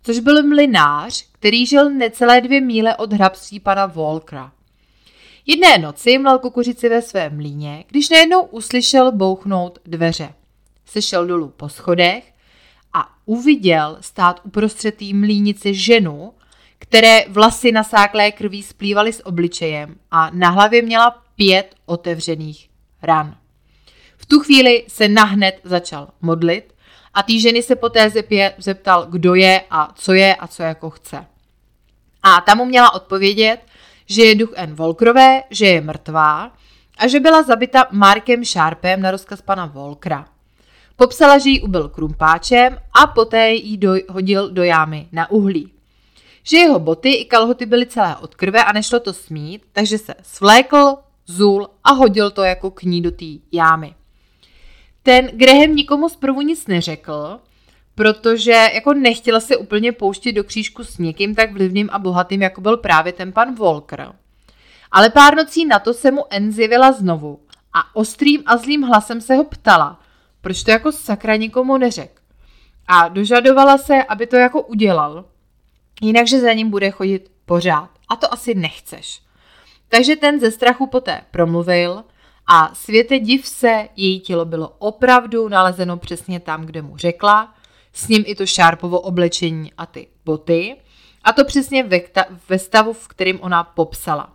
což 0.07 0.19
byl 0.19 0.43
mlinář, 0.43 1.25
který 1.31 1.65
žil 1.65 1.89
necelé 1.89 2.41
dvě 2.41 2.61
míle 2.61 2.95
od 2.95 3.13
hrabství 3.13 3.59
pana 3.59 3.85
Volkra. 3.85 4.51
Jedné 5.45 5.77
noci 5.77 6.17
mlel 6.17 6.39
kukuřici 6.39 6.89
ve 6.89 7.01
svém 7.01 7.35
mlíně, 7.35 7.83
když 7.87 8.09
najednou 8.09 8.41
uslyšel 8.41 9.11
bouchnout 9.11 9.79
dveře. 9.85 10.33
Sešel 10.85 11.27
dolů 11.27 11.53
po 11.57 11.69
schodech 11.69 12.33
a 12.93 13.09
uviděl 13.25 13.97
stát 14.01 14.41
uprostřed 14.43 14.95
té 14.95 15.13
mlínice 15.13 15.73
ženu, 15.73 16.33
které 16.79 17.25
vlasy 17.29 17.71
nasáklé 17.71 18.31
krví 18.31 18.63
splývaly 18.63 19.13
s 19.13 19.25
obličejem 19.25 19.95
a 20.11 20.29
na 20.33 20.49
hlavě 20.49 20.81
měla 20.81 21.23
pět 21.35 21.75
otevřených 21.85 22.69
ran. 23.01 23.37
V 24.17 24.25
tu 24.25 24.39
chvíli 24.39 24.85
se 24.87 25.07
nahned 25.07 25.61
začal 25.63 26.07
modlit 26.21 26.76
a 27.17 27.23
tý 27.23 27.41
ženy 27.41 27.63
se 27.63 27.75
poté 27.75 28.11
zeptal, 28.57 29.05
kdo 29.09 29.35
je 29.35 29.61
a 29.71 29.93
co 29.95 30.13
je 30.13 30.35
a 30.35 30.47
co 30.47 30.63
jako 30.63 30.89
chce. 30.89 31.25
A 32.23 32.41
tam 32.41 32.57
mu 32.57 32.65
měla 32.65 32.93
odpovědět, 32.93 33.59
že 34.05 34.23
je 34.23 34.35
duch 34.35 34.49
N. 34.55 34.75
Volkrové, 34.75 35.43
že 35.49 35.65
je 35.65 35.81
mrtvá 35.81 36.51
a 36.97 37.07
že 37.07 37.19
byla 37.19 37.43
zabita 37.43 37.87
Markem 37.91 38.45
Sharpem 38.45 39.01
na 39.01 39.11
rozkaz 39.11 39.41
pana 39.41 39.65
Volkra. 39.65 40.25
Popsala, 40.95 41.37
že 41.37 41.49
ji 41.49 41.61
ubil 41.61 41.89
krumpáčem 41.89 42.77
a 43.01 43.07
poté 43.07 43.51
ji 43.51 43.77
do, 43.77 43.93
hodil 44.09 44.49
do 44.49 44.63
jámy 44.63 45.07
na 45.11 45.31
uhlí. 45.31 45.71
Že 46.43 46.57
jeho 46.57 46.79
boty 46.79 47.13
i 47.13 47.25
kalhoty 47.25 47.65
byly 47.65 47.85
celé 47.85 48.15
od 48.15 48.35
krve 48.35 48.63
a 48.63 48.71
nešlo 48.71 48.99
to 48.99 49.13
smít, 49.13 49.63
takže 49.73 49.97
se 49.97 50.15
svlékl, 50.21 50.95
zul 51.25 51.69
a 51.83 51.93
hodil 51.93 52.31
to 52.31 52.43
jako 52.43 52.71
k 52.71 52.83
ní 52.83 53.01
do 53.01 53.11
té 53.11 53.25
jámy. 53.51 53.95
Ten 55.07 55.27
Graham 55.33 55.75
nikomu 55.75 56.09
zprvu 56.09 56.41
nic 56.41 56.67
neřekl, 56.67 57.39
protože 57.95 58.51
jako 58.51 58.93
nechtěla 58.93 59.39
se 59.39 59.57
úplně 59.57 59.91
pouštět 59.91 60.31
do 60.31 60.43
křížku 60.43 60.83
s 60.83 60.97
někým 60.97 61.35
tak 61.35 61.51
vlivným 61.51 61.89
a 61.91 61.99
bohatým, 61.99 62.41
jako 62.41 62.61
byl 62.61 62.77
právě 62.77 63.13
ten 63.13 63.31
pan 63.31 63.55
Volker. 63.55 64.13
Ale 64.91 65.09
pár 65.09 65.35
nocí 65.35 65.65
na 65.65 65.79
to 65.79 65.93
se 65.93 66.11
mu 66.11 66.25
En 66.29 66.51
zjevila 66.51 66.91
znovu 66.91 67.39
a 67.73 67.95
ostrým 67.95 68.43
a 68.45 68.57
zlým 68.57 68.81
hlasem 68.81 69.21
se 69.21 69.35
ho 69.35 69.43
ptala, 69.43 69.99
proč 70.41 70.63
to 70.63 70.71
jako 70.71 70.91
sakra 70.91 71.35
nikomu 71.35 71.77
neřek. 71.77 72.21
A 72.87 73.07
dožadovala 73.07 73.77
se, 73.77 74.03
aby 74.03 74.27
to 74.27 74.35
jako 74.35 74.61
udělal, 74.61 75.25
jinakže 76.01 76.39
za 76.39 76.53
ním 76.53 76.69
bude 76.69 76.91
chodit 76.91 77.31
pořád. 77.45 77.89
A 78.09 78.15
to 78.15 78.33
asi 78.33 78.55
nechceš. 78.55 79.21
Takže 79.89 80.15
ten 80.15 80.39
ze 80.39 80.51
strachu 80.51 80.87
poté 80.87 81.21
promluvil 81.31 82.03
a 82.47 82.71
světe 82.73 83.19
div 83.19 83.47
se, 83.47 83.89
její 83.95 84.19
tělo 84.19 84.45
bylo 84.45 84.69
opravdu 84.79 85.49
nalezeno 85.49 85.97
přesně 85.97 86.39
tam, 86.39 86.65
kde 86.65 86.81
mu 86.81 86.97
řekla, 86.97 87.53
s 87.93 88.07
ním 88.07 88.23
i 88.27 88.35
to 88.35 88.45
šárpovo 88.45 88.99
oblečení 88.99 89.71
a 89.77 89.85
ty 89.85 90.07
boty, 90.25 90.77
a 91.23 91.33
to 91.33 91.45
přesně 91.45 91.83
ve, 91.83 91.99
ve 92.49 92.59
stavu, 92.59 92.93
v 92.93 93.07
kterým 93.07 93.39
ona 93.41 93.63
popsala. 93.63 94.33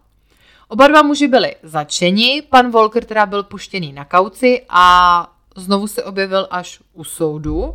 Oba 0.68 0.88
dva 0.88 1.02
muži 1.02 1.28
byli 1.28 1.56
začeni, 1.62 2.42
pan 2.50 2.70
Volker 2.70 3.04
teda 3.04 3.26
byl 3.26 3.42
puštěný 3.42 3.92
na 3.92 4.04
kauci 4.04 4.66
a 4.68 5.26
znovu 5.56 5.86
se 5.86 6.04
objevil 6.04 6.48
až 6.50 6.80
u 6.92 7.04
soudu. 7.04 7.74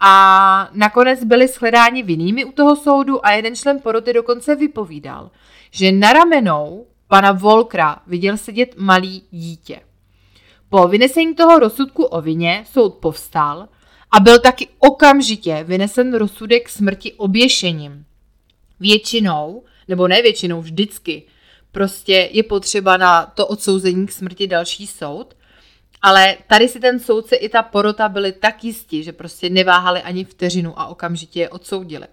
A 0.00 0.68
nakonec 0.72 1.24
byli 1.24 1.48
shledáni 1.48 2.02
vinnými 2.02 2.44
u 2.44 2.52
toho 2.52 2.76
soudu 2.76 3.26
a 3.26 3.30
jeden 3.30 3.56
člen 3.56 3.80
poroty 3.80 4.12
dokonce 4.12 4.54
vypovídal, 4.54 5.30
že 5.70 5.92
na 5.92 6.12
ramenou 6.12 6.86
pana 7.12 7.32
Volkra 7.32 7.96
viděl 8.06 8.36
sedět 8.36 8.74
malý 8.76 9.22
dítě. 9.30 9.80
Po 10.68 10.88
vynesení 10.88 11.34
toho 11.34 11.58
rozsudku 11.58 12.04
o 12.04 12.20
vině 12.20 12.64
soud 12.72 12.94
povstal 12.94 13.68
a 14.10 14.20
byl 14.20 14.38
taky 14.38 14.68
okamžitě 14.78 15.64
vynesen 15.64 16.14
rozsudek 16.14 16.68
smrti 16.68 17.12
oběšením. 17.12 18.04
Většinou, 18.80 19.64
nebo 19.88 20.08
ne 20.08 20.22
většinou, 20.22 20.60
vždycky, 20.60 21.22
prostě 21.72 22.28
je 22.32 22.42
potřeba 22.42 22.96
na 22.96 23.26
to 23.26 23.46
odsouzení 23.46 24.06
k 24.06 24.12
smrti 24.12 24.46
další 24.46 24.86
soud, 24.86 25.34
ale 26.02 26.36
tady 26.46 26.68
si 26.68 26.80
ten 26.80 27.00
soudce 27.00 27.36
i 27.36 27.48
ta 27.48 27.62
porota 27.62 28.08
byli 28.08 28.32
tak 28.32 28.64
jistí, 28.64 29.02
že 29.02 29.12
prostě 29.12 29.50
neváhali 29.50 30.02
ani 30.02 30.24
vteřinu 30.24 30.80
a 30.80 30.86
okamžitě 30.86 31.40
je 31.40 31.48
odsoudili. 31.48 32.06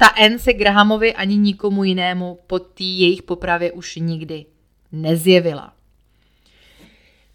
Ta 0.00 0.12
N 0.16 0.38
se 0.38 0.52
Grahamovi 0.52 1.14
ani 1.14 1.36
nikomu 1.36 1.84
jinému 1.84 2.38
po 2.46 2.58
té 2.58 2.84
jejich 2.84 3.22
popravě 3.22 3.72
už 3.72 3.96
nikdy 3.96 4.44
nezjevila. 4.92 5.72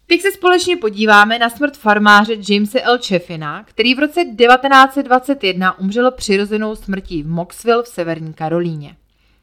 Teď 0.06 0.20
se 0.20 0.32
společně 0.32 0.76
podíváme 0.76 1.38
na 1.38 1.50
smrt 1.50 1.76
farmáře 1.76 2.36
Jamesa 2.48 2.78
L. 2.82 2.98
Cheffina, 3.06 3.64
který 3.64 3.94
v 3.94 3.98
roce 3.98 4.24
1921 4.24 5.78
umřel 5.78 6.10
přirozenou 6.10 6.76
smrtí 6.76 7.22
v 7.22 7.28
Moxville 7.28 7.82
v 7.82 7.88
severní 7.88 8.34
Karolíně. 8.34 8.96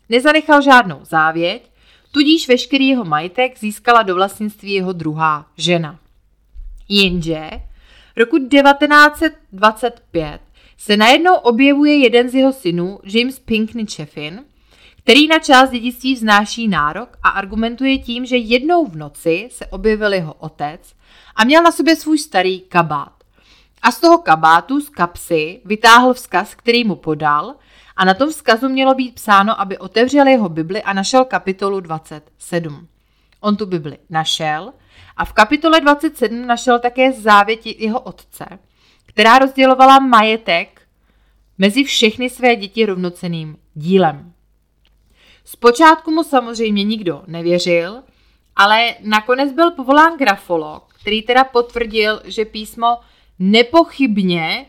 Nezanechal 0.10 0.62
žádnou 0.62 1.00
závěť, 1.03 1.72
tudíž 2.12 2.48
veškerý 2.48 2.88
jeho 2.88 3.06
majetek 3.06 3.60
získala 3.60 4.03
do 4.03 4.15
vlastnictví 4.15 4.72
jeho 4.72 4.94
druhá 4.94 5.46
žena. 5.58 6.00
Jenže 6.89 7.50
roku 8.18 8.38
1925 8.38 10.42
se 10.83 10.97
najednou 10.97 11.35
objevuje 11.35 11.97
jeden 11.97 12.29
z 12.29 12.35
jeho 12.35 12.53
synů, 12.53 12.99
James 13.03 13.39
Pinkney 13.39 13.85
Cheffin, 13.85 14.45
který 14.97 15.27
na 15.27 15.39
část 15.39 15.69
dědictví 15.69 16.13
vznáší 16.13 16.67
nárok 16.67 17.17
a 17.23 17.29
argumentuje 17.29 17.97
tím, 17.97 18.25
že 18.25 18.37
jednou 18.37 18.85
v 18.85 18.95
noci 18.95 19.49
se 19.51 19.65
objevil 19.65 20.13
jeho 20.13 20.33
otec 20.33 20.93
a 21.35 21.43
měl 21.43 21.63
na 21.63 21.71
sobě 21.71 21.95
svůj 21.95 22.17
starý 22.17 22.59
kabát. 22.59 23.13
A 23.81 23.91
z 23.91 23.99
toho 23.99 24.17
kabátu, 24.17 24.81
z 24.81 24.89
kapsy, 24.89 25.61
vytáhl 25.65 26.13
vzkaz, 26.13 26.55
který 26.55 26.83
mu 26.83 26.95
podal 26.95 27.55
a 27.95 28.05
na 28.05 28.13
tom 28.13 28.29
vzkazu 28.29 28.69
mělo 28.69 28.93
být 28.93 29.15
psáno, 29.15 29.61
aby 29.61 29.77
otevřel 29.77 30.27
jeho 30.27 30.49
Bibli 30.49 30.83
a 30.83 30.93
našel 30.93 31.25
kapitolu 31.25 31.79
27. 31.79 32.87
On 33.39 33.57
tu 33.57 33.65
Bibli 33.65 33.97
našel 34.09 34.73
a 35.17 35.25
v 35.25 35.33
kapitole 35.33 35.81
27 35.81 36.47
našel 36.47 36.79
také 36.79 37.11
závěti 37.11 37.75
jeho 37.79 37.99
otce, 37.99 38.45
která 39.13 39.39
rozdělovala 39.39 40.00
majetek 40.00 40.82
mezi 41.58 41.84
všechny 41.84 42.29
své 42.29 42.55
děti 42.55 42.86
rovnoceným 42.86 43.58
dílem. 43.74 44.34
Zpočátku 45.46 46.12
mu 46.12 46.24
samozřejmě 46.24 46.84
nikdo 46.84 47.24
nevěřil, 47.27 48.03
ale 48.55 48.96
nakonec 49.01 49.51
byl 49.51 49.72
povolán 49.72 50.17
grafolog, 50.17 50.93
který 51.01 51.22
teda 51.22 51.43
potvrdil, 51.43 52.22
že 52.25 52.46
písmo 52.46 53.00
nepochybně 53.39 54.65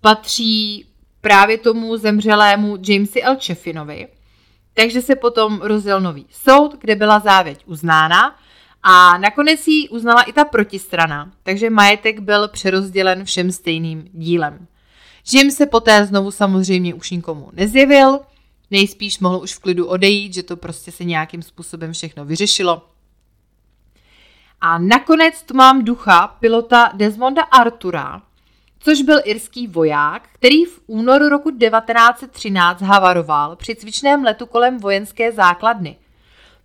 patří 0.00 0.86
právě 1.20 1.58
tomu 1.58 1.96
zemřelému 1.96 2.78
Jamesi 2.88 3.22
L. 3.22 3.36
Cheffinovi. 3.46 4.08
Takže 4.74 5.02
se 5.02 5.16
potom 5.16 5.60
rozjel 5.60 6.00
nový 6.00 6.26
soud, 6.30 6.78
kde 6.80 6.96
byla 6.96 7.18
závěť 7.18 7.62
uznána 7.66 8.36
a 8.88 9.18
nakonec 9.18 9.68
ji 9.68 9.88
uznala 9.88 10.22
i 10.22 10.32
ta 10.32 10.44
protistrana, 10.44 11.32
takže 11.42 11.70
majetek 11.70 12.20
byl 12.20 12.48
přerozdělen 12.48 13.24
všem 13.24 13.52
stejným 13.52 14.08
dílem. 14.12 14.66
Jim 15.32 15.50
se 15.50 15.66
poté 15.66 16.06
znovu 16.06 16.30
samozřejmě 16.30 16.94
už 16.94 17.10
nikomu 17.10 17.50
nezjevil, 17.52 18.20
nejspíš 18.70 19.18
mohl 19.18 19.36
už 19.36 19.54
v 19.54 19.58
klidu 19.58 19.86
odejít, 19.86 20.34
že 20.34 20.42
to 20.42 20.56
prostě 20.56 20.92
se 20.92 21.04
nějakým 21.04 21.42
způsobem 21.42 21.92
všechno 21.92 22.24
vyřešilo. 22.24 22.82
A 24.60 24.78
nakonec 24.78 25.42
tu 25.42 25.54
mám 25.54 25.84
ducha 25.84 26.26
pilota 26.26 26.90
Desmonda 26.94 27.42
Artura, 27.42 28.22
což 28.78 29.02
byl 29.02 29.18
irský 29.24 29.66
voják, 29.66 30.28
který 30.32 30.64
v 30.64 30.80
únoru 30.86 31.28
roku 31.28 31.50
1913 31.50 32.80
havaroval 32.80 33.56
při 33.56 33.76
cvičném 33.76 34.24
letu 34.24 34.46
kolem 34.46 34.78
vojenské 34.78 35.32
základny. 35.32 35.96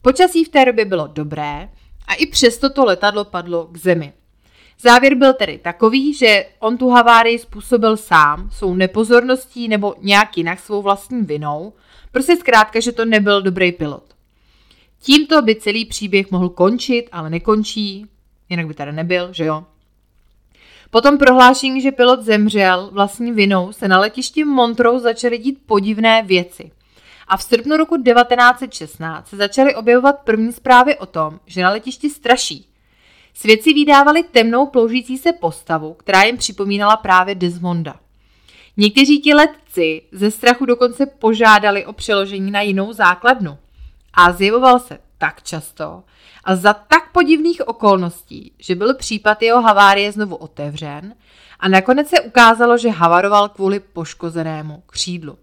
Počasí 0.02 0.44
v 0.44 0.50
té 0.50 0.66
době 0.66 0.86
bylo 0.86 1.08
dobré 1.08 1.70
a 2.12 2.14
i 2.14 2.26
přesto 2.26 2.70
to 2.70 2.86
letadlo 2.86 3.26
padlo 3.26 3.68
k 3.72 3.78
zemi. 3.78 4.14
Závěr 4.80 5.16
byl 5.16 5.34
tedy 5.34 5.58
takový, 5.58 6.14
že 6.14 6.46
on 6.60 6.78
tu 6.78 6.90
havárii 6.90 7.40
způsobil 7.40 7.98
sám, 7.98 8.50
svou 8.52 8.74
nepozorností 8.74 9.68
nebo 9.68 9.96
nějak 10.02 10.38
jinak 10.38 10.60
svou 10.60 10.82
vlastní 10.82 11.22
vinou, 11.22 11.74
prostě 12.12 12.38
zkrátka, 12.38 12.80
že 12.80 12.92
to 12.92 13.06
nebyl 13.06 13.42
dobrý 13.42 13.72
pilot. 13.72 14.04
Tímto 15.02 15.42
by 15.42 15.56
celý 15.56 15.86
příběh 15.86 16.32
mohl 16.32 16.50
končit, 16.50 17.10
ale 17.12 17.30
nekončí, 17.30 18.06
jinak 18.50 18.68
by 18.68 18.74
tady 18.74 18.92
nebyl, 18.92 19.34
že 19.34 19.46
jo? 19.46 19.64
Potom 20.90 21.18
prohlášení, 21.18 21.82
že 21.82 21.92
pilot 21.92 22.24
zemřel 22.24 22.90
vlastní 22.94 23.32
vinou, 23.32 23.72
se 23.72 23.88
na 23.88 24.00
letišti 24.00 24.44
Montreux 24.44 25.02
začaly 25.02 25.38
dít 25.38 25.58
podivné 25.66 26.24
věci. 26.24 26.72
A 27.32 27.38
v 27.38 27.44
srpnu 27.44 27.78
roku 27.78 27.98
1916 28.04 29.28
se 29.28 29.38
začaly 29.38 29.76
objevovat 29.76 30.20
první 30.24 30.54
zprávy 30.54 30.98
o 30.98 31.06
tom, 31.06 31.40
že 31.46 31.62
na 31.62 31.70
letišti 31.70 32.10
straší. 32.10 32.68
Svědci 33.34 33.74
vydávali 33.74 34.24
temnou 34.24 34.66
ploužící 34.66 35.18
se 35.18 35.34
postavu, 35.34 35.94
která 35.94 36.24
jim 36.24 36.38
připomínala 36.38 36.98
právě 36.98 37.36
Desmonda. 37.36 37.96
Někteří 38.78 39.22
ti 39.22 39.34
letci 39.34 40.02
ze 40.12 40.32
strachu 40.32 40.66
dokonce 40.66 41.06
požádali 41.06 41.86
o 41.86 41.94
přeložení 41.94 42.52
na 42.52 42.62
jinou 42.62 42.94
základnu. 42.94 43.58
A 44.14 44.32
zjevoval 44.32 44.80
se 44.80 45.00
tak 45.18 45.44
často 45.44 46.04
a 46.44 46.56
za 46.56 46.74
tak 46.74 47.12
podivných 47.12 47.68
okolností, 47.68 48.54
že 48.60 48.76
byl 48.76 48.96
případ 48.96 49.42
jeho 49.42 49.62
havárie 49.62 50.12
znovu 50.12 50.36
otevřen 50.36 51.16
a 51.60 51.68
nakonec 51.68 52.10
se 52.10 52.22
ukázalo, 52.22 52.78
že 52.78 52.90
havaroval 52.90 53.50
kvůli 53.50 53.80
poškozenému 53.80 54.84
křídlu. 54.86 55.38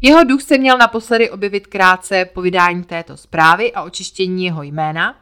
Jeho 0.00 0.24
duch 0.24 0.42
se 0.42 0.58
měl 0.58 0.78
naposledy 0.78 1.30
objevit 1.30 1.66
krátce 1.66 2.24
po 2.24 2.42
vydání 2.42 2.84
této 2.84 3.16
zprávy 3.16 3.72
a 3.72 3.82
očištění 3.82 4.44
jeho 4.44 4.62
jména, 4.62 5.20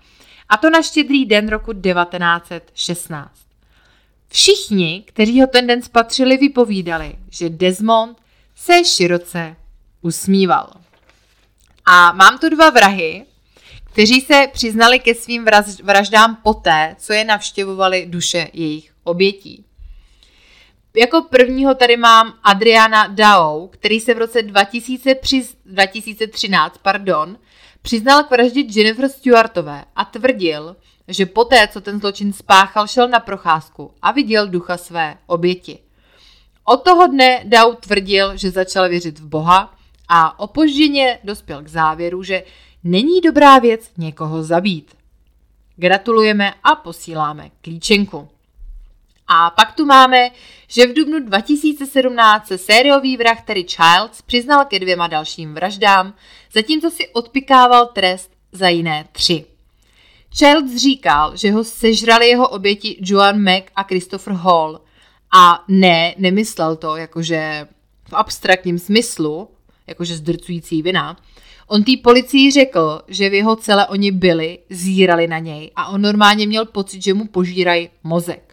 a 0.48 0.56
to 0.56 0.70
na 0.70 0.82
štědrý 0.82 1.24
den 1.24 1.48
roku 1.48 1.72
1916. 1.72 3.30
Všichni, 4.28 5.04
kteří 5.06 5.40
ho 5.40 5.46
ten 5.46 5.66
den 5.66 5.82
spatřili, 5.82 6.36
vypovídali, 6.36 7.14
že 7.30 7.48
Desmond 7.48 8.18
se 8.54 8.84
široce 8.84 9.56
usmíval. 10.02 10.72
A 11.86 12.12
mám 12.12 12.38
tu 12.38 12.48
dva 12.48 12.70
vrahy, 12.70 13.24
kteří 13.84 14.20
se 14.20 14.46
přiznali 14.52 14.98
ke 14.98 15.14
svým 15.14 15.46
vraždám 15.84 16.36
poté, 16.42 16.96
co 16.98 17.12
je 17.12 17.24
navštěvovali 17.24 18.06
duše 18.06 18.50
jejich 18.52 18.92
obětí. 19.04 19.64
Jako 20.96 21.22
prvního 21.22 21.74
tady 21.74 21.96
mám 21.96 22.34
Adriana 22.42 23.06
Dao, 23.06 23.68
který 23.68 24.00
se 24.00 24.14
v 24.14 24.18
roce 24.18 24.42
2000 24.42 25.14
přiz, 25.14 25.56
2013 25.66 26.78
pardon, 26.82 27.38
přiznal 27.82 28.24
k 28.24 28.30
vraždě 28.30 28.60
Jennifer 28.60 29.08
Stewartové 29.08 29.84
a 29.96 30.04
tvrdil, 30.04 30.76
že 31.08 31.26
poté, 31.26 31.68
co 31.68 31.80
ten 31.80 32.00
zločin 32.00 32.32
spáchal, 32.32 32.86
šel 32.86 33.08
na 33.08 33.20
procházku 33.20 33.94
a 34.02 34.12
viděl 34.12 34.48
ducha 34.48 34.76
své 34.76 35.18
oběti. 35.26 35.78
Od 36.64 36.76
toho 36.76 37.06
dne 37.06 37.40
Dao 37.44 37.74
tvrdil, 37.74 38.36
že 38.36 38.50
začal 38.50 38.88
věřit 38.88 39.18
v 39.18 39.26
Boha 39.26 39.74
a 40.08 40.40
opožděně 40.40 41.18
dospěl 41.24 41.62
k 41.62 41.68
závěru, 41.68 42.22
že 42.22 42.42
není 42.84 43.20
dobrá 43.20 43.58
věc 43.58 43.90
někoho 43.96 44.42
zabít. 44.42 44.94
Gratulujeme 45.76 46.54
a 46.64 46.74
posíláme 46.74 47.50
klíčenku. 47.60 48.28
A 49.28 49.50
pak 49.50 49.72
tu 49.72 49.86
máme, 49.86 50.30
že 50.68 50.86
v 50.86 50.94
dubnu 50.94 51.20
2017 51.20 52.46
se 52.46 52.58
sériový 52.58 53.16
vrah 53.16 53.42
Terry 53.42 53.64
Childs 53.64 54.22
přiznal 54.22 54.64
ke 54.64 54.78
dvěma 54.78 55.06
dalším 55.06 55.54
vraždám, 55.54 56.14
zatímco 56.52 56.90
si 56.90 57.08
odpikával 57.08 57.86
trest 57.86 58.30
za 58.52 58.68
jiné 58.68 59.04
tři. 59.12 59.44
Childs 60.38 60.76
říkal, 60.76 61.36
že 61.36 61.50
ho 61.50 61.64
sežrali 61.64 62.28
jeho 62.28 62.48
oběti 62.48 62.96
Joan 63.00 63.42
Mack 63.42 63.70
a 63.76 63.82
Christopher 63.82 64.32
Hall. 64.32 64.80
A 65.32 65.64
ne, 65.68 66.14
nemyslel 66.18 66.76
to 66.76 66.96
jakože 66.96 67.68
v 68.08 68.12
abstraktním 68.12 68.78
smyslu, 68.78 69.48
jakože 69.86 70.16
zdrcující 70.16 70.82
vina. 70.82 71.16
On 71.66 71.84
té 71.84 71.92
policii 72.02 72.50
řekl, 72.50 73.02
že 73.08 73.30
v 73.30 73.34
jeho 73.34 73.56
celé 73.56 73.86
oni 73.86 74.12
byli, 74.12 74.58
zírali 74.70 75.26
na 75.26 75.38
něj 75.38 75.70
a 75.76 75.88
on 75.88 76.02
normálně 76.02 76.46
měl 76.46 76.64
pocit, 76.64 77.02
že 77.02 77.14
mu 77.14 77.26
požírají 77.26 77.90
mozek. 78.02 78.47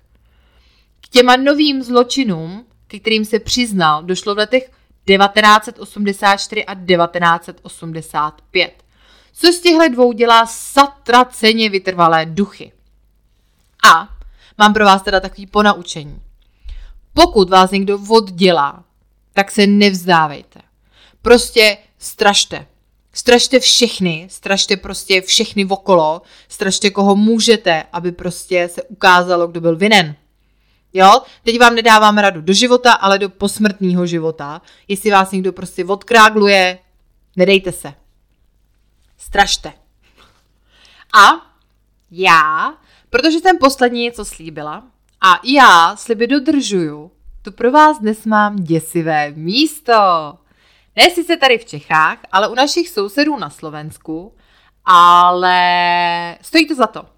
Těma 1.16 1.36
novým 1.36 1.84
zločinům, 1.84 2.66
ke 2.88 3.00
kterým 3.00 3.26
se 3.26 3.40
přiznal, 3.40 4.04
došlo 4.04 4.36
v 4.36 4.38
letech 4.38 4.64
1984 4.64 6.66
a 6.66 6.76
1985. 6.76 8.84
Co 9.34 9.54
z 9.54 9.60
těchto 9.60 9.90
dvou 9.90 10.12
dělá 10.12 10.46
satraceně 10.46 11.70
vytrvalé 11.70 12.26
duchy. 12.26 12.72
A 13.94 14.10
mám 14.58 14.74
pro 14.74 14.86
vás 14.86 15.02
teda 15.02 15.20
takový 15.20 15.48
ponaučení. 15.48 16.22
Pokud 17.14 17.50
vás 17.50 17.72
někdo 17.72 18.00
oddělá, 18.10 18.84
tak 19.34 19.52
se 19.52 19.68
nevzdávejte. 19.68 20.60
Prostě 21.22 21.78
strašte. 21.98 22.68
Strašte 23.14 23.60
všechny, 23.60 24.28
strašte 24.32 24.78
prostě 24.78 25.22
všechny 25.22 25.66
okolo, 25.66 26.22
strašte 26.48 26.90
koho 26.90 27.16
můžete, 27.16 27.84
aby 27.94 28.12
prostě 28.12 28.70
se 28.74 28.84
ukázalo, 28.84 29.48
kdo 29.48 29.62
byl 29.62 29.76
vinen. 29.76 30.16
Jo, 30.98 31.22
teď 31.44 31.60
vám 31.60 31.76
nedávám 31.76 32.18
radu 32.18 32.42
do 32.42 32.54
života, 32.54 32.94
ale 32.94 33.20
do 33.20 33.30
posmrtního 33.30 34.06
života. 34.06 34.62
Jestli 34.88 35.12
vás 35.12 35.32
někdo 35.32 35.54
prostě 35.54 35.86
odkrágluje, 35.86 36.80
nedejte 37.36 37.72
se. 37.72 37.94
Strašte. 39.18 39.74
A 41.14 41.52
já, 42.12 42.74
protože 43.10 43.40
jsem 43.40 43.58
poslední 43.58 44.12
co 44.12 44.26
slíbila, 44.26 44.84
a 45.22 45.40
já 45.44 45.96
sliby 45.96 46.28
dodržuju, 46.28 47.12
tu 47.42 47.52
pro 47.52 47.72
vás 47.72 48.00
dnes 48.00 48.26
mám 48.26 48.56
děsivé 48.56 49.32
místo. 49.32 49.94
Ne 50.96 51.10
sice 51.10 51.38
tady 51.38 51.58
v 51.58 51.66
Čechách, 51.66 52.18
ale 52.32 52.48
u 52.48 52.56
našich 52.56 52.90
sousedů 52.90 53.38
na 53.38 53.50
Slovensku, 53.50 54.36
ale 54.86 56.38
stojí 56.42 56.68
to 56.68 56.76
za 56.76 56.88
to 56.88 57.15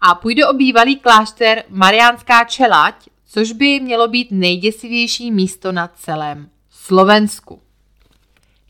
a 0.00 0.14
půjde 0.14 0.46
o 0.46 0.52
bývalý 0.52 0.96
klášter 0.96 1.64
Mariánská 1.68 2.44
čelať, 2.44 3.08
což 3.26 3.52
by 3.52 3.80
mělo 3.80 4.08
být 4.08 4.28
nejděsivější 4.30 5.30
místo 5.30 5.72
na 5.72 5.88
celém 5.88 6.50
Slovensku. 6.70 7.60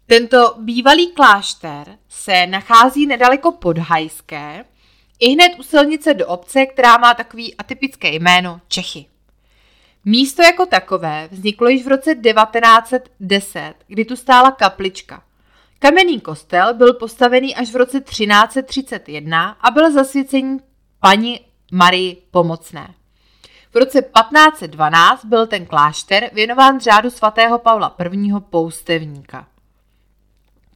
Tento 0.06 0.54
bývalý 0.58 1.12
klášter 1.12 1.98
se 2.08 2.46
nachází 2.46 3.06
nedaleko 3.06 3.52
pod 3.52 3.78
Hajské, 3.78 4.64
i 5.20 5.30
hned 5.30 5.52
u 5.58 5.62
silnice 5.62 6.14
do 6.14 6.26
obce, 6.26 6.66
která 6.66 6.98
má 6.98 7.14
takový 7.14 7.54
atypické 7.56 8.14
jméno 8.14 8.60
Čechy. 8.68 9.06
Místo 10.04 10.42
jako 10.42 10.66
takové 10.66 11.28
vzniklo 11.32 11.68
již 11.68 11.84
v 11.84 11.88
roce 11.88 12.14
1910, 12.14 13.74
kdy 13.86 14.04
tu 14.04 14.16
stála 14.16 14.50
kaplička. 14.50 15.22
Kamenný 15.78 16.20
kostel 16.20 16.74
byl 16.74 16.94
postavený 16.94 17.54
až 17.54 17.72
v 17.72 17.76
roce 17.76 18.00
1331 18.00 19.56
a 19.60 19.70
byl 19.70 19.92
zasvěcený 19.92 20.58
paní 21.06 21.40
Marii 21.72 22.22
Pomocné. 22.30 22.94
V 23.72 23.76
roce 23.76 24.02
1512 24.02 25.24
byl 25.24 25.46
ten 25.46 25.66
klášter 25.66 26.30
věnován 26.32 26.80
řádu 26.80 27.10
svatého 27.10 27.58
Pavla 27.58 27.96
I. 28.12 28.32
poustevníka. 28.50 29.46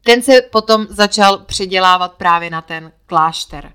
Ten 0.03 0.23
se 0.23 0.43
potom 0.43 0.87
začal 0.91 1.39
předělávat 1.39 2.13
právě 2.13 2.51
na 2.51 2.63
ten 2.63 2.93
klášter. 3.07 3.73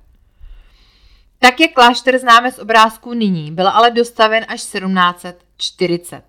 Tak 1.40 1.60
jak 1.60 1.72
klášter 1.72 2.20
známe 2.20 2.52
z 2.52 2.60
obrázků 2.60 3.14
nyní, 3.14 3.52
byl 3.52 3.68
ale 3.68 3.92
dostaven 3.92 4.46
až 4.48 4.62
1740. 4.62 6.24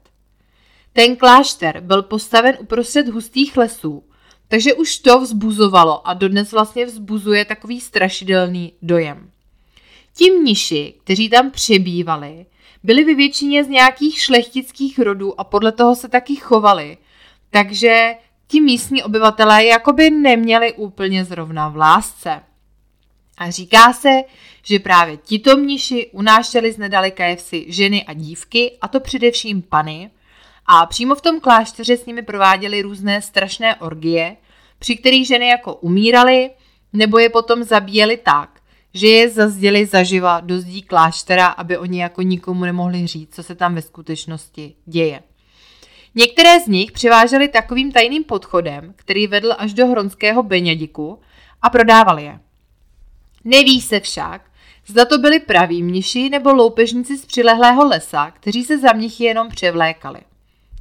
Ten 0.92 1.16
klášter 1.16 1.80
byl 1.80 2.02
postaven 2.02 2.56
uprostřed 2.60 3.08
hustých 3.08 3.56
lesů, 3.56 4.04
takže 4.48 4.74
už 4.74 4.98
to 4.98 5.20
vzbuzovalo 5.20 6.08
a 6.08 6.14
dodnes 6.14 6.52
vlastně 6.52 6.86
vzbuzuje 6.86 7.44
takový 7.44 7.80
strašidelný 7.80 8.72
dojem. 8.82 9.30
Ti 10.18 10.30
mniši, 10.30 10.94
kteří 11.04 11.28
tam 11.28 11.50
přebývali, 11.50 12.46
byli 12.82 13.04
ve 13.04 13.14
většině 13.14 13.64
z 13.64 13.68
nějakých 13.68 14.20
šlechtických 14.20 14.98
rodů 14.98 15.40
a 15.40 15.44
podle 15.44 15.72
toho 15.72 15.96
se 15.96 16.08
taky 16.08 16.36
chovali. 16.36 16.98
Takže 17.50 18.14
ti 18.46 18.60
místní 18.60 19.02
obyvatelé 19.02 19.64
jakoby 19.64 20.10
neměli 20.10 20.72
úplně 20.72 21.24
zrovna 21.24 21.68
v 21.68 21.76
lásce. 21.76 22.42
A 23.38 23.50
říká 23.50 23.92
se, 23.92 24.22
že 24.62 24.78
právě 24.78 25.16
tito 25.16 25.56
mniši 25.56 26.10
unášeli 26.12 26.72
z 26.72 26.78
nedaleka 26.78 27.24
jevsi 27.24 27.64
ženy 27.68 28.04
a 28.04 28.12
dívky, 28.12 28.72
a 28.80 28.88
to 28.88 29.00
především 29.00 29.62
pany, 29.62 30.10
a 30.66 30.86
přímo 30.86 31.14
v 31.14 31.20
tom 31.20 31.40
klášteře 31.40 31.96
s 31.96 32.06
nimi 32.06 32.22
prováděli 32.22 32.82
různé 32.82 33.22
strašné 33.22 33.76
orgie, 33.76 34.36
při 34.78 34.96
kterých 34.96 35.26
ženy 35.26 35.48
jako 35.48 35.74
umíraly, 35.74 36.50
nebo 36.92 37.18
je 37.18 37.28
potom 37.28 37.62
zabíjeli 37.62 38.16
tak, 38.16 38.55
že 38.96 39.06
je 39.06 39.30
zazděli 39.30 39.86
zaživa 39.86 40.40
do 40.40 40.60
zdí 40.60 40.82
kláštera, 40.82 41.46
aby 41.46 41.78
oni 41.78 42.00
jako 42.00 42.22
nikomu 42.22 42.64
nemohli 42.64 43.06
říct, 43.06 43.34
co 43.34 43.42
se 43.42 43.54
tam 43.54 43.74
ve 43.74 43.82
skutečnosti 43.82 44.74
děje. 44.86 45.22
Některé 46.14 46.60
z 46.60 46.66
nich 46.66 46.92
přiváželi 46.92 47.48
takovým 47.48 47.92
tajným 47.92 48.24
podchodem, 48.24 48.94
který 48.96 49.26
vedl 49.26 49.54
až 49.58 49.74
do 49.74 49.86
Hronského 49.86 50.42
Benědiku 50.42 51.18
a 51.62 51.70
prodávali 51.70 52.24
je. 52.24 52.40
Neví 53.44 53.80
se 53.80 54.00
však, 54.00 54.50
zda 54.86 55.04
to 55.04 55.18
byli 55.18 55.40
praví 55.40 55.82
mniši 55.82 56.28
nebo 56.28 56.52
loupežníci 56.52 57.18
z 57.18 57.26
přilehlého 57.26 57.84
lesa, 57.84 58.30
kteří 58.30 58.64
se 58.64 58.78
za 58.78 58.92
mnichy 58.92 59.24
jenom 59.24 59.48
převlékali. 59.48 60.20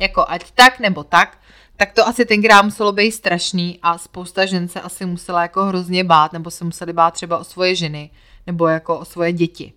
Jako 0.02 0.26
ať 0.28 0.52
tak 0.52 0.80
nebo 0.80 1.04
tak, 1.04 1.38
tak 1.78 1.92
to 1.92 2.08
asi 2.08 2.26
tenkrát 2.26 2.62
muselo 2.62 2.92
být 2.92 3.12
strašný 3.12 3.80
a 3.82 3.98
spousta 3.98 4.46
žen 4.46 4.68
se 4.68 4.82
asi 4.82 5.06
musela 5.06 5.42
jako 5.42 5.66
hrozně 5.66 6.04
bát, 6.04 6.34
nebo 6.34 6.52
se 6.52 6.66
museli 6.66 6.94
bát 6.94 7.14
třeba 7.14 7.38
o 7.38 7.44
svoje 7.44 7.76
ženy, 7.76 8.10
nebo 8.48 8.68
jako 8.68 9.00
o 9.00 9.06
svoje 9.06 9.34
děti. 9.34 9.74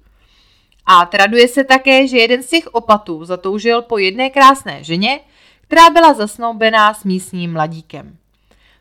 A 0.86 1.06
traduje 1.06 1.48
se 1.48 1.64
také, 1.64 2.08
že 2.08 2.18
jeden 2.18 2.42
z 2.42 2.46
těch 2.46 2.66
opatů 2.66 3.24
zatoužil 3.24 3.82
po 3.82 3.98
jedné 3.98 4.30
krásné 4.30 4.84
ženě, 4.84 5.20
která 5.60 5.90
byla 5.90 6.14
zasnoubená 6.14 6.94
s 6.94 7.04
místním 7.04 7.52
mladíkem. 7.52 8.16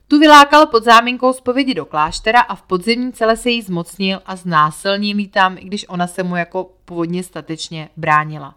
Tu 0.07 0.19
vylákal 0.19 0.65
pod 0.65 0.83
záminkou 0.83 1.33
zpovědi 1.33 1.73
do 1.73 1.85
kláštera 1.85 2.41
a 2.41 2.55
v 2.55 2.61
podzemní 2.61 3.13
celé 3.13 3.37
se 3.37 3.49
jí 3.49 3.61
zmocnil 3.61 4.21
a 4.25 4.35
znásilnil 4.35 5.19
jí 5.19 5.27
tam, 5.27 5.57
i 5.57 5.61
když 5.61 5.85
ona 5.89 6.07
se 6.07 6.23
mu 6.23 6.35
jako 6.35 6.69
původně 6.85 7.23
statečně 7.23 7.89
bránila. 7.97 8.55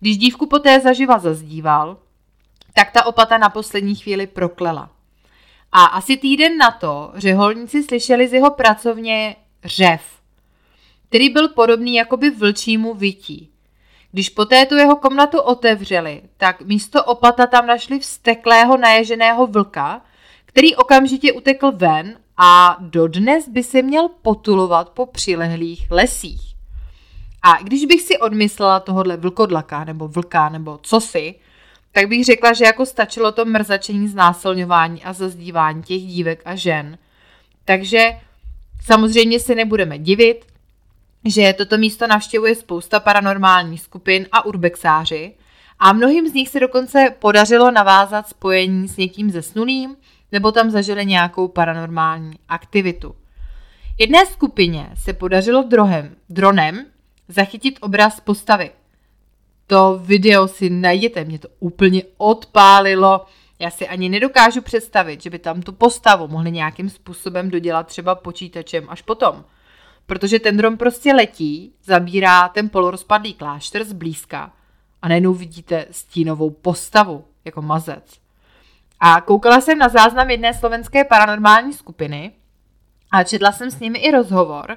Když 0.00 0.18
dívku 0.18 0.46
poté 0.46 0.80
zaživa 0.80 1.18
zazdíval, 1.18 1.96
tak 2.74 2.90
ta 2.90 3.04
opata 3.04 3.38
na 3.38 3.48
poslední 3.48 3.94
chvíli 3.94 4.26
proklela. 4.26 4.90
A 5.72 5.84
asi 5.84 6.16
týden 6.16 6.58
na 6.58 6.70
to 6.70 7.12
řeholníci 7.14 7.82
slyšeli 7.82 8.28
z 8.28 8.32
jeho 8.32 8.50
pracovně 8.50 9.36
řev, 9.64 10.02
který 11.08 11.28
byl 11.28 11.48
podobný 11.48 11.94
jakoby 11.94 12.30
vlčímu 12.30 12.94
vytí. 12.94 13.50
Když 14.12 14.28
poté 14.28 14.66
tu 14.66 14.74
jeho 14.74 14.96
komnatu 14.96 15.40
otevřeli, 15.40 16.22
tak 16.36 16.62
místo 16.62 17.04
opata 17.04 17.46
tam 17.46 17.66
našli 17.66 17.98
vsteklého 17.98 18.76
naježeného 18.76 19.46
vlka, 19.46 20.02
který 20.46 20.76
okamžitě 20.76 21.32
utekl 21.32 21.72
ven 21.72 22.16
a 22.36 22.76
dodnes 22.80 23.48
by 23.48 23.62
se 23.62 23.82
měl 23.82 24.08
potulovat 24.08 24.90
po 24.90 25.06
přilehlých 25.06 25.90
lesích. 25.90 26.40
A 27.42 27.62
když 27.62 27.84
bych 27.84 28.02
si 28.02 28.18
odmyslela 28.18 28.80
tohohle 28.80 29.16
vlkodlaka 29.16 29.84
nebo 29.84 30.08
vlka 30.08 30.48
nebo 30.48 30.78
cosi, 30.82 31.34
tak 31.92 32.08
bych 32.08 32.24
řekla, 32.24 32.52
že 32.52 32.64
jako 32.64 32.86
stačilo 32.86 33.32
to 33.32 33.44
mrzačení, 33.44 34.08
znásilňování 34.08 35.04
a 35.04 35.12
zazdívání 35.12 35.82
těch 35.82 36.02
dívek 36.02 36.42
a 36.44 36.54
žen. 36.54 36.98
Takže 37.64 38.08
samozřejmě 38.84 39.40
se 39.40 39.54
nebudeme 39.54 39.98
divit, 39.98 40.44
že 41.24 41.52
toto 41.52 41.78
místo 41.78 42.06
navštěvuje 42.06 42.54
spousta 42.54 43.00
paranormálních 43.00 43.80
skupin 43.80 44.26
a 44.32 44.44
urbexáři 44.44 45.34
a 45.78 45.92
mnohým 45.92 46.28
z 46.28 46.32
nich 46.32 46.48
se 46.48 46.60
dokonce 46.60 47.14
podařilo 47.18 47.70
navázat 47.70 48.28
spojení 48.28 48.88
s 48.88 48.96
někým 48.96 49.30
zesnulým 49.30 49.96
nebo 50.32 50.52
tam 50.52 50.70
zažili 50.70 51.06
nějakou 51.06 51.48
paranormální 51.48 52.38
aktivitu. 52.48 53.14
Jedné 53.98 54.26
skupině 54.26 54.90
se 54.94 55.12
podařilo 55.12 55.62
drohem, 55.62 56.16
dronem 56.28 56.86
zachytit 57.28 57.78
obraz 57.80 58.20
postavy. 58.20 58.70
To 59.70 60.00
video 60.02 60.48
si 60.48 60.70
najděte, 60.70 61.24
mě 61.24 61.38
to 61.38 61.48
úplně 61.58 62.02
odpálilo. 62.16 63.26
Já 63.58 63.70
si 63.70 63.88
ani 63.88 64.08
nedokážu 64.08 64.62
představit, 64.62 65.22
že 65.22 65.30
by 65.30 65.38
tam 65.38 65.62
tu 65.62 65.72
postavu 65.72 66.28
mohli 66.28 66.50
nějakým 66.50 66.90
způsobem 66.90 67.50
dodělat 67.50 67.86
třeba 67.86 68.14
počítačem 68.14 68.86
až 68.88 69.02
potom. 69.02 69.44
Protože 70.06 70.38
ten 70.38 70.56
dron 70.56 70.76
prostě 70.76 71.14
letí, 71.14 71.74
zabírá 71.84 72.48
ten 72.48 72.68
polorozpadlý 72.68 73.34
klášter 73.34 73.84
zblízka 73.84 74.52
a 75.02 75.08
najednou 75.08 75.34
vidíte 75.34 75.86
stínovou 75.90 76.50
postavu, 76.50 77.24
jako 77.44 77.62
mazec. 77.62 78.20
A 79.00 79.20
koukala 79.20 79.60
jsem 79.60 79.78
na 79.78 79.88
záznam 79.88 80.30
jedné 80.30 80.54
slovenské 80.54 81.04
paranormální 81.04 81.72
skupiny 81.72 82.32
a 83.12 83.24
četla 83.24 83.52
jsem 83.52 83.70
s 83.70 83.80
nimi 83.80 83.98
i 83.98 84.10
rozhovor. 84.10 84.76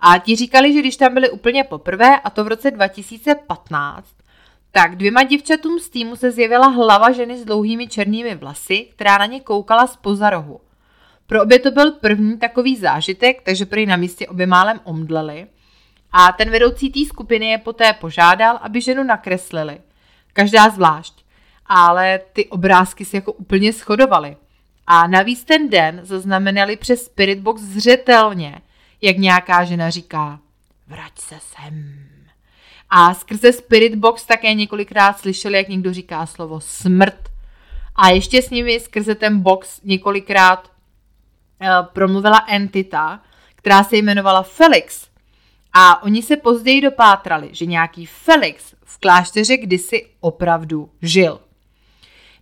A 0.00 0.18
ti 0.18 0.36
říkali, 0.36 0.72
že 0.72 0.80
když 0.80 0.96
tam 0.96 1.14
byli 1.14 1.30
úplně 1.30 1.64
poprvé, 1.64 2.20
a 2.20 2.30
to 2.30 2.44
v 2.44 2.48
roce 2.48 2.70
2015, 2.70 4.15
tak 4.76 4.96
dvěma 4.96 5.22
děvčatům 5.22 5.78
z 5.78 5.88
týmu 5.88 6.16
se 6.16 6.30
zjevila 6.30 6.66
hlava 6.66 7.12
ženy 7.12 7.38
s 7.38 7.44
dlouhými 7.44 7.88
černými 7.88 8.34
vlasy, 8.34 8.86
která 8.94 9.18
na 9.18 9.26
ně 9.26 9.40
koukala 9.40 9.86
z 9.86 9.98
rohu. 10.30 10.60
Pro 11.26 11.42
obě 11.42 11.58
to 11.58 11.70
byl 11.70 11.92
první 11.92 12.38
takový 12.38 12.76
zážitek, 12.76 13.42
takže 13.42 13.66
prý 13.66 13.86
na 13.86 13.96
místě 13.96 14.28
obě 14.28 14.46
málem 14.46 14.80
omdleli. 14.84 15.46
A 16.12 16.32
ten 16.32 16.50
vedoucí 16.50 16.90
té 16.90 17.00
skupiny 17.08 17.46
je 17.46 17.58
poté 17.58 17.92
požádal, 17.92 18.58
aby 18.62 18.80
ženu 18.80 19.04
nakreslili. 19.04 19.78
Každá 20.32 20.68
zvlášť. 20.68 21.24
Ale 21.66 22.20
ty 22.32 22.46
obrázky 22.46 23.04
se 23.04 23.16
jako 23.16 23.32
úplně 23.32 23.72
shodovaly. 23.72 24.36
A 24.86 25.06
navíc 25.06 25.44
ten 25.44 25.68
den 25.70 26.00
zaznamenali 26.02 26.76
přes 26.76 27.04
Spiritbox 27.04 27.62
zřetelně, 27.62 28.60
jak 29.02 29.16
nějaká 29.16 29.64
žena 29.64 29.90
říká, 29.90 30.40
vrať 30.86 31.18
se 31.18 31.34
sem. 31.40 32.15
A 32.90 33.14
skrze 33.14 33.52
Spirit 33.52 33.94
Box 33.94 34.26
také 34.26 34.54
několikrát 34.54 35.18
slyšeli, 35.18 35.56
jak 35.56 35.68
někdo 35.68 35.92
říká 35.92 36.26
slovo 36.26 36.60
smrt. 36.60 37.28
A 37.96 38.08
ještě 38.08 38.42
s 38.42 38.50
nimi 38.50 38.80
skrze 38.80 39.14
ten 39.14 39.40
box 39.40 39.80
několikrát 39.84 40.70
uh, 41.60 41.86
promluvila 41.92 42.44
entita, 42.48 43.20
která 43.54 43.84
se 43.84 43.96
jmenovala 43.96 44.42
Felix. 44.42 45.08
A 45.72 46.02
oni 46.02 46.22
se 46.22 46.36
později 46.36 46.80
dopátrali, 46.80 47.48
že 47.52 47.66
nějaký 47.66 48.06
Felix 48.06 48.74
v 48.84 48.98
klášteře 48.98 49.56
kdysi 49.56 50.06
opravdu 50.20 50.90
žil. 51.02 51.40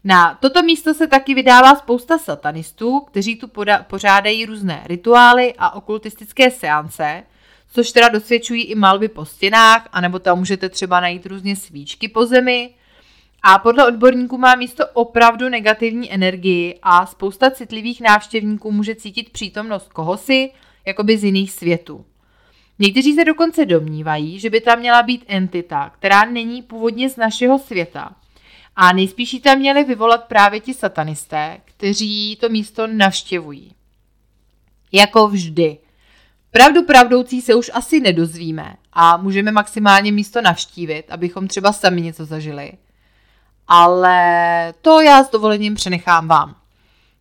Na 0.05 0.35
toto 0.35 0.63
místo 0.63 0.95
se 0.95 1.07
taky 1.07 1.35
vydává 1.35 1.75
spousta 1.75 2.19
satanistů, 2.19 3.01
kteří 3.01 3.37
tu 3.37 3.47
poda- 3.47 3.83
pořádají 3.83 4.47
různé 4.47 4.83
rituály 4.85 5.55
a 5.59 5.75
okultistické 5.75 6.51
seance, 6.51 7.23
což 7.75 7.93
teda 7.93 8.09
dosvědčují 8.09 8.65
i 8.65 8.75
malby 8.75 9.09
po 9.09 9.25
stěnách, 9.25 9.89
anebo 9.93 10.19
tam 10.19 10.39
můžete 10.39 10.69
třeba 10.69 11.01
najít 11.01 11.27
různě 11.27 11.57
svíčky 11.57 12.09
po 12.09 12.27
zemi. 12.27 12.75
A 13.43 13.59
podle 13.59 13.87
odborníků 13.89 14.39
má 14.39 14.55
místo 14.55 14.85
opravdu 14.93 15.49
negativní 15.49 16.13
energii 16.13 16.79
a 16.83 17.07
spousta 17.07 17.51
citlivých 17.51 18.01
návštěvníků 18.01 18.73
může 18.73 18.95
cítit 18.95 19.31
přítomnost 19.31 19.93
kohosi, 19.93 20.51
jakoby 20.87 21.19
z 21.19 21.25
jiných 21.25 21.53
světů. 21.53 22.05
Někteří 22.79 23.15
se 23.15 23.25
dokonce 23.25 23.67
domnívají, 23.67 24.41
že 24.41 24.51
by 24.51 24.61
tam 24.61 24.79
měla 24.79 25.03
být 25.03 25.25
entita, 25.27 25.91
která 25.91 26.25
není 26.25 26.63
původně 26.63 27.11
z 27.11 27.17
našeho 27.17 27.59
světa. 27.59 28.17
A 28.77 28.93
nejspíš 28.93 29.33
ji 29.33 29.41
tam 29.41 29.59
měli 29.59 29.85
vyvolat 29.85 30.25
právě 30.25 30.61
ti 30.61 30.75
satanisté, 30.75 31.61
kteří 31.65 32.37
to 32.41 32.49
místo 32.49 32.87
navštěvují. 32.87 33.73
Jako 34.93 35.29
vždy, 35.29 35.79
Pravdu 36.57 36.85
pravdoucí 36.85 37.43
se 37.43 37.55
už 37.55 37.71
asi 37.75 38.01
nedozvíme 38.01 38.77
a 38.93 39.17
můžeme 39.17 39.53
maximálně 39.53 40.13
místo 40.13 40.43
navštívit, 40.43 41.05
abychom 41.11 41.49
třeba 41.49 41.73
sami 41.73 42.01
něco 42.01 42.25
zažili. 42.25 42.73
Ale 43.69 44.75
to 44.83 45.01
já 45.01 45.25
s 45.25 45.31
dovolením 45.31 45.75
přenechám 45.75 46.29
vám. 46.29 46.57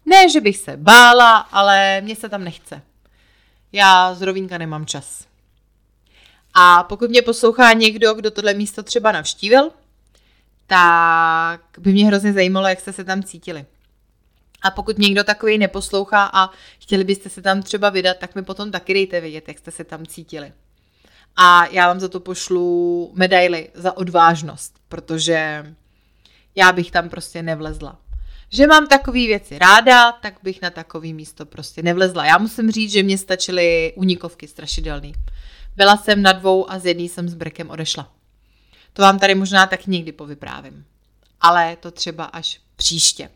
Ne, 0.06 0.30
že 0.30 0.42
bych 0.42 0.58
se 0.58 0.78
bála, 0.78 1.38
ale 1.38 2.02
mě 2.02 2.16
se 2.16 2.30
tam 2.30 2.44
nechce. 2.44 2.82
Já 3.72 4.14
z 4.14 4.22
Rovínka 4.22 4.58
nemám 4.58 4.86
čas. 4.86 5.28
A 6.54 6.84
pokud 6.84 7.10
mě 7.10 7.22
poslouchá 7.22 7.74
někdo, 7.74 8.14
kdo 8.14 8.32
tohle 8.32 8.54
místo 8.54 8.84
třeba 8.84 9.12
navštívil, 9.12 9.72
tak 10.68 11.62
by 11.78 11.92
mě 11.94 12.06
hrozně 12.06 12.34
zajímalo, 12.34 12.68
jak 12.68 12.80
jste 12.80 12.94
se 12.94 13.04
tam 13.04 13.24
cítili. 13.24 13.66
A 14.64 14.72
pokud 14.72 14.98
někdo 14.98 15.24
takový 15.24 15.58
neposlouchá 15.58 16.30
a 16.34 16.50
chtěli 16.80 17.04
byste 17.04 17.30
se 17.30 17.42
tam 17.42 17.64
třeba 17.64 17.90
vydat, 17.90 18.18
tak 18.18 18.36
mi 18.36 18.44
potom 18.44 18.72
taky 18.72 18.94
dejte 18.94 19.22
vědět, 19.22 19.48
jak 19.48 19.58
jste 19.58 19.72
se 19.72 19.84
tam 19.84 20.06
cítili. 20.06 20.54
A 21.36 21.66
já 21.66 21.88
vám 21.88 22.00
za 22.00 22.08
to 22.08 22.20
pošlu 22.20 23.12
medaily 23.16 23.70
za 23.74 23.98
odvážnost, 23.98 24.76
protože 24.90 25.66
já 26.56 26.72
bych 26.72 26.92
tam 26.92 27.10
prostě 27.10 27.44
nevlezla. 27.44 28.00
Že 28.50 28.68
mám 28.68 28.88
takové 28.88 29.18
věci 29.18 29.60
ráda, 29.60 30.12
tak 30.12 30.34
bych 30.44 30.62
na 30.62 30.70
takový 30.70 31.14
místo 31.14 31.46
prostě 31.46 31.84
nevlezla. 31.84 32.26
Já 32.26 32.38
musím 32.38 32.72
říct, 32.72 32.92
že 32.92 33.04
mě 33.04 33.18
stačily 33.18 33.94
unikovky 33.96 34.48
strašidelný. 34.48 35.14
Byla 35.76 35.98
jsem 35.98 36.22
na 36.22 36.32
dvou 36.32 36.72
a 36.72 36.80
z 36.80 36.86
jedný 36.86 37.10
jsem 37.10 37.30
s 37.30 37.34
brkem 37.34 37.70
odešla. 37.70 38.12
To 38.94 39.02
vám 39.02 39.20
tady 39.20 39.36
možná 39.36 39.68
tak 39.68 39.88
někdy 39.88 40.12
povyprávím. 40.12 40.86
Ale 41.42 41.76
to 41.76 41.92
třeba 41.92 42.26
až 42.26 42.62
příště. 42.76 43.30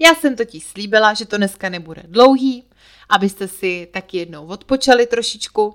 Já 0.00 0.14
jsem 0.14 0.36
totiž 0.36 0.64
slíbila, 0.64 1.14
že 1.14 1.26
to 1.26 1.36
dneska 1.36 1.68
nebude 1.68 2.02
dlouhý, 2.06 2.64
abyste 3.08 3.48
si 3.48 3.88
taky 3.92 4.18
jednou 4.18 4.46
odpočali 4.46 5.06
trošičku 5.06 5.74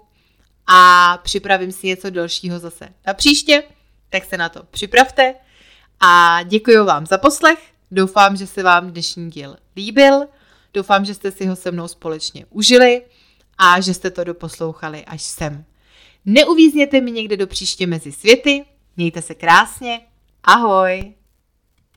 a 0.67 1.17
připravím 1.23 1.71
si 1.71 1.87
něco 1.87 2.09
dalšího 2.09 2.59
zase 2.59 2.89
na 3.07 3.13
příště, 3.13 3.63
tak 4.09 4.25
se 4.25 4.37
na 4.37 4.49
to 4.49 4.63
připravte 4.63 5.35
a 5.99 6.43
děkuji 6.43 6.85
vám 6.85 7.05
za 7.05 7.17
poslech. 7.17 7.59
Doufám, 7.91 8.37
že 8.37 8.47
se 8.47 8.63
vám 8.63 8.91
dnešní 8.91 9.31
díl 9.31 9.57
líbil. 9.75 10.27
Doufám, 10.73 11.05
že 11.05 11.13
jste 11.13 11.31
si 11.31 11.45
ho 11.45 11.55
se 11.55 11.71
mnou 11.71 11.87
společně 11.87 12.45
užili 12.49 13.01
a 13.57 13.81
že 13.81 13.93
jste 13.93 14.11
to 14.11 14.23
doposlouchali 14.23 15.05
až 15.05 15.23
sem. 15.23 15.65
Neuvízněte 16.25 17.01
mi 17.01 17.11
někde 17.11 17.37
do 17.37 17.47
příště 17.47 17.87
mezi 17.87 18.11
světy. 18.11 18.65
Mějte 18.97 19.21
se 19.21 19.35
krásně. 19.35 20.01
Ahoj! 20.43 21.16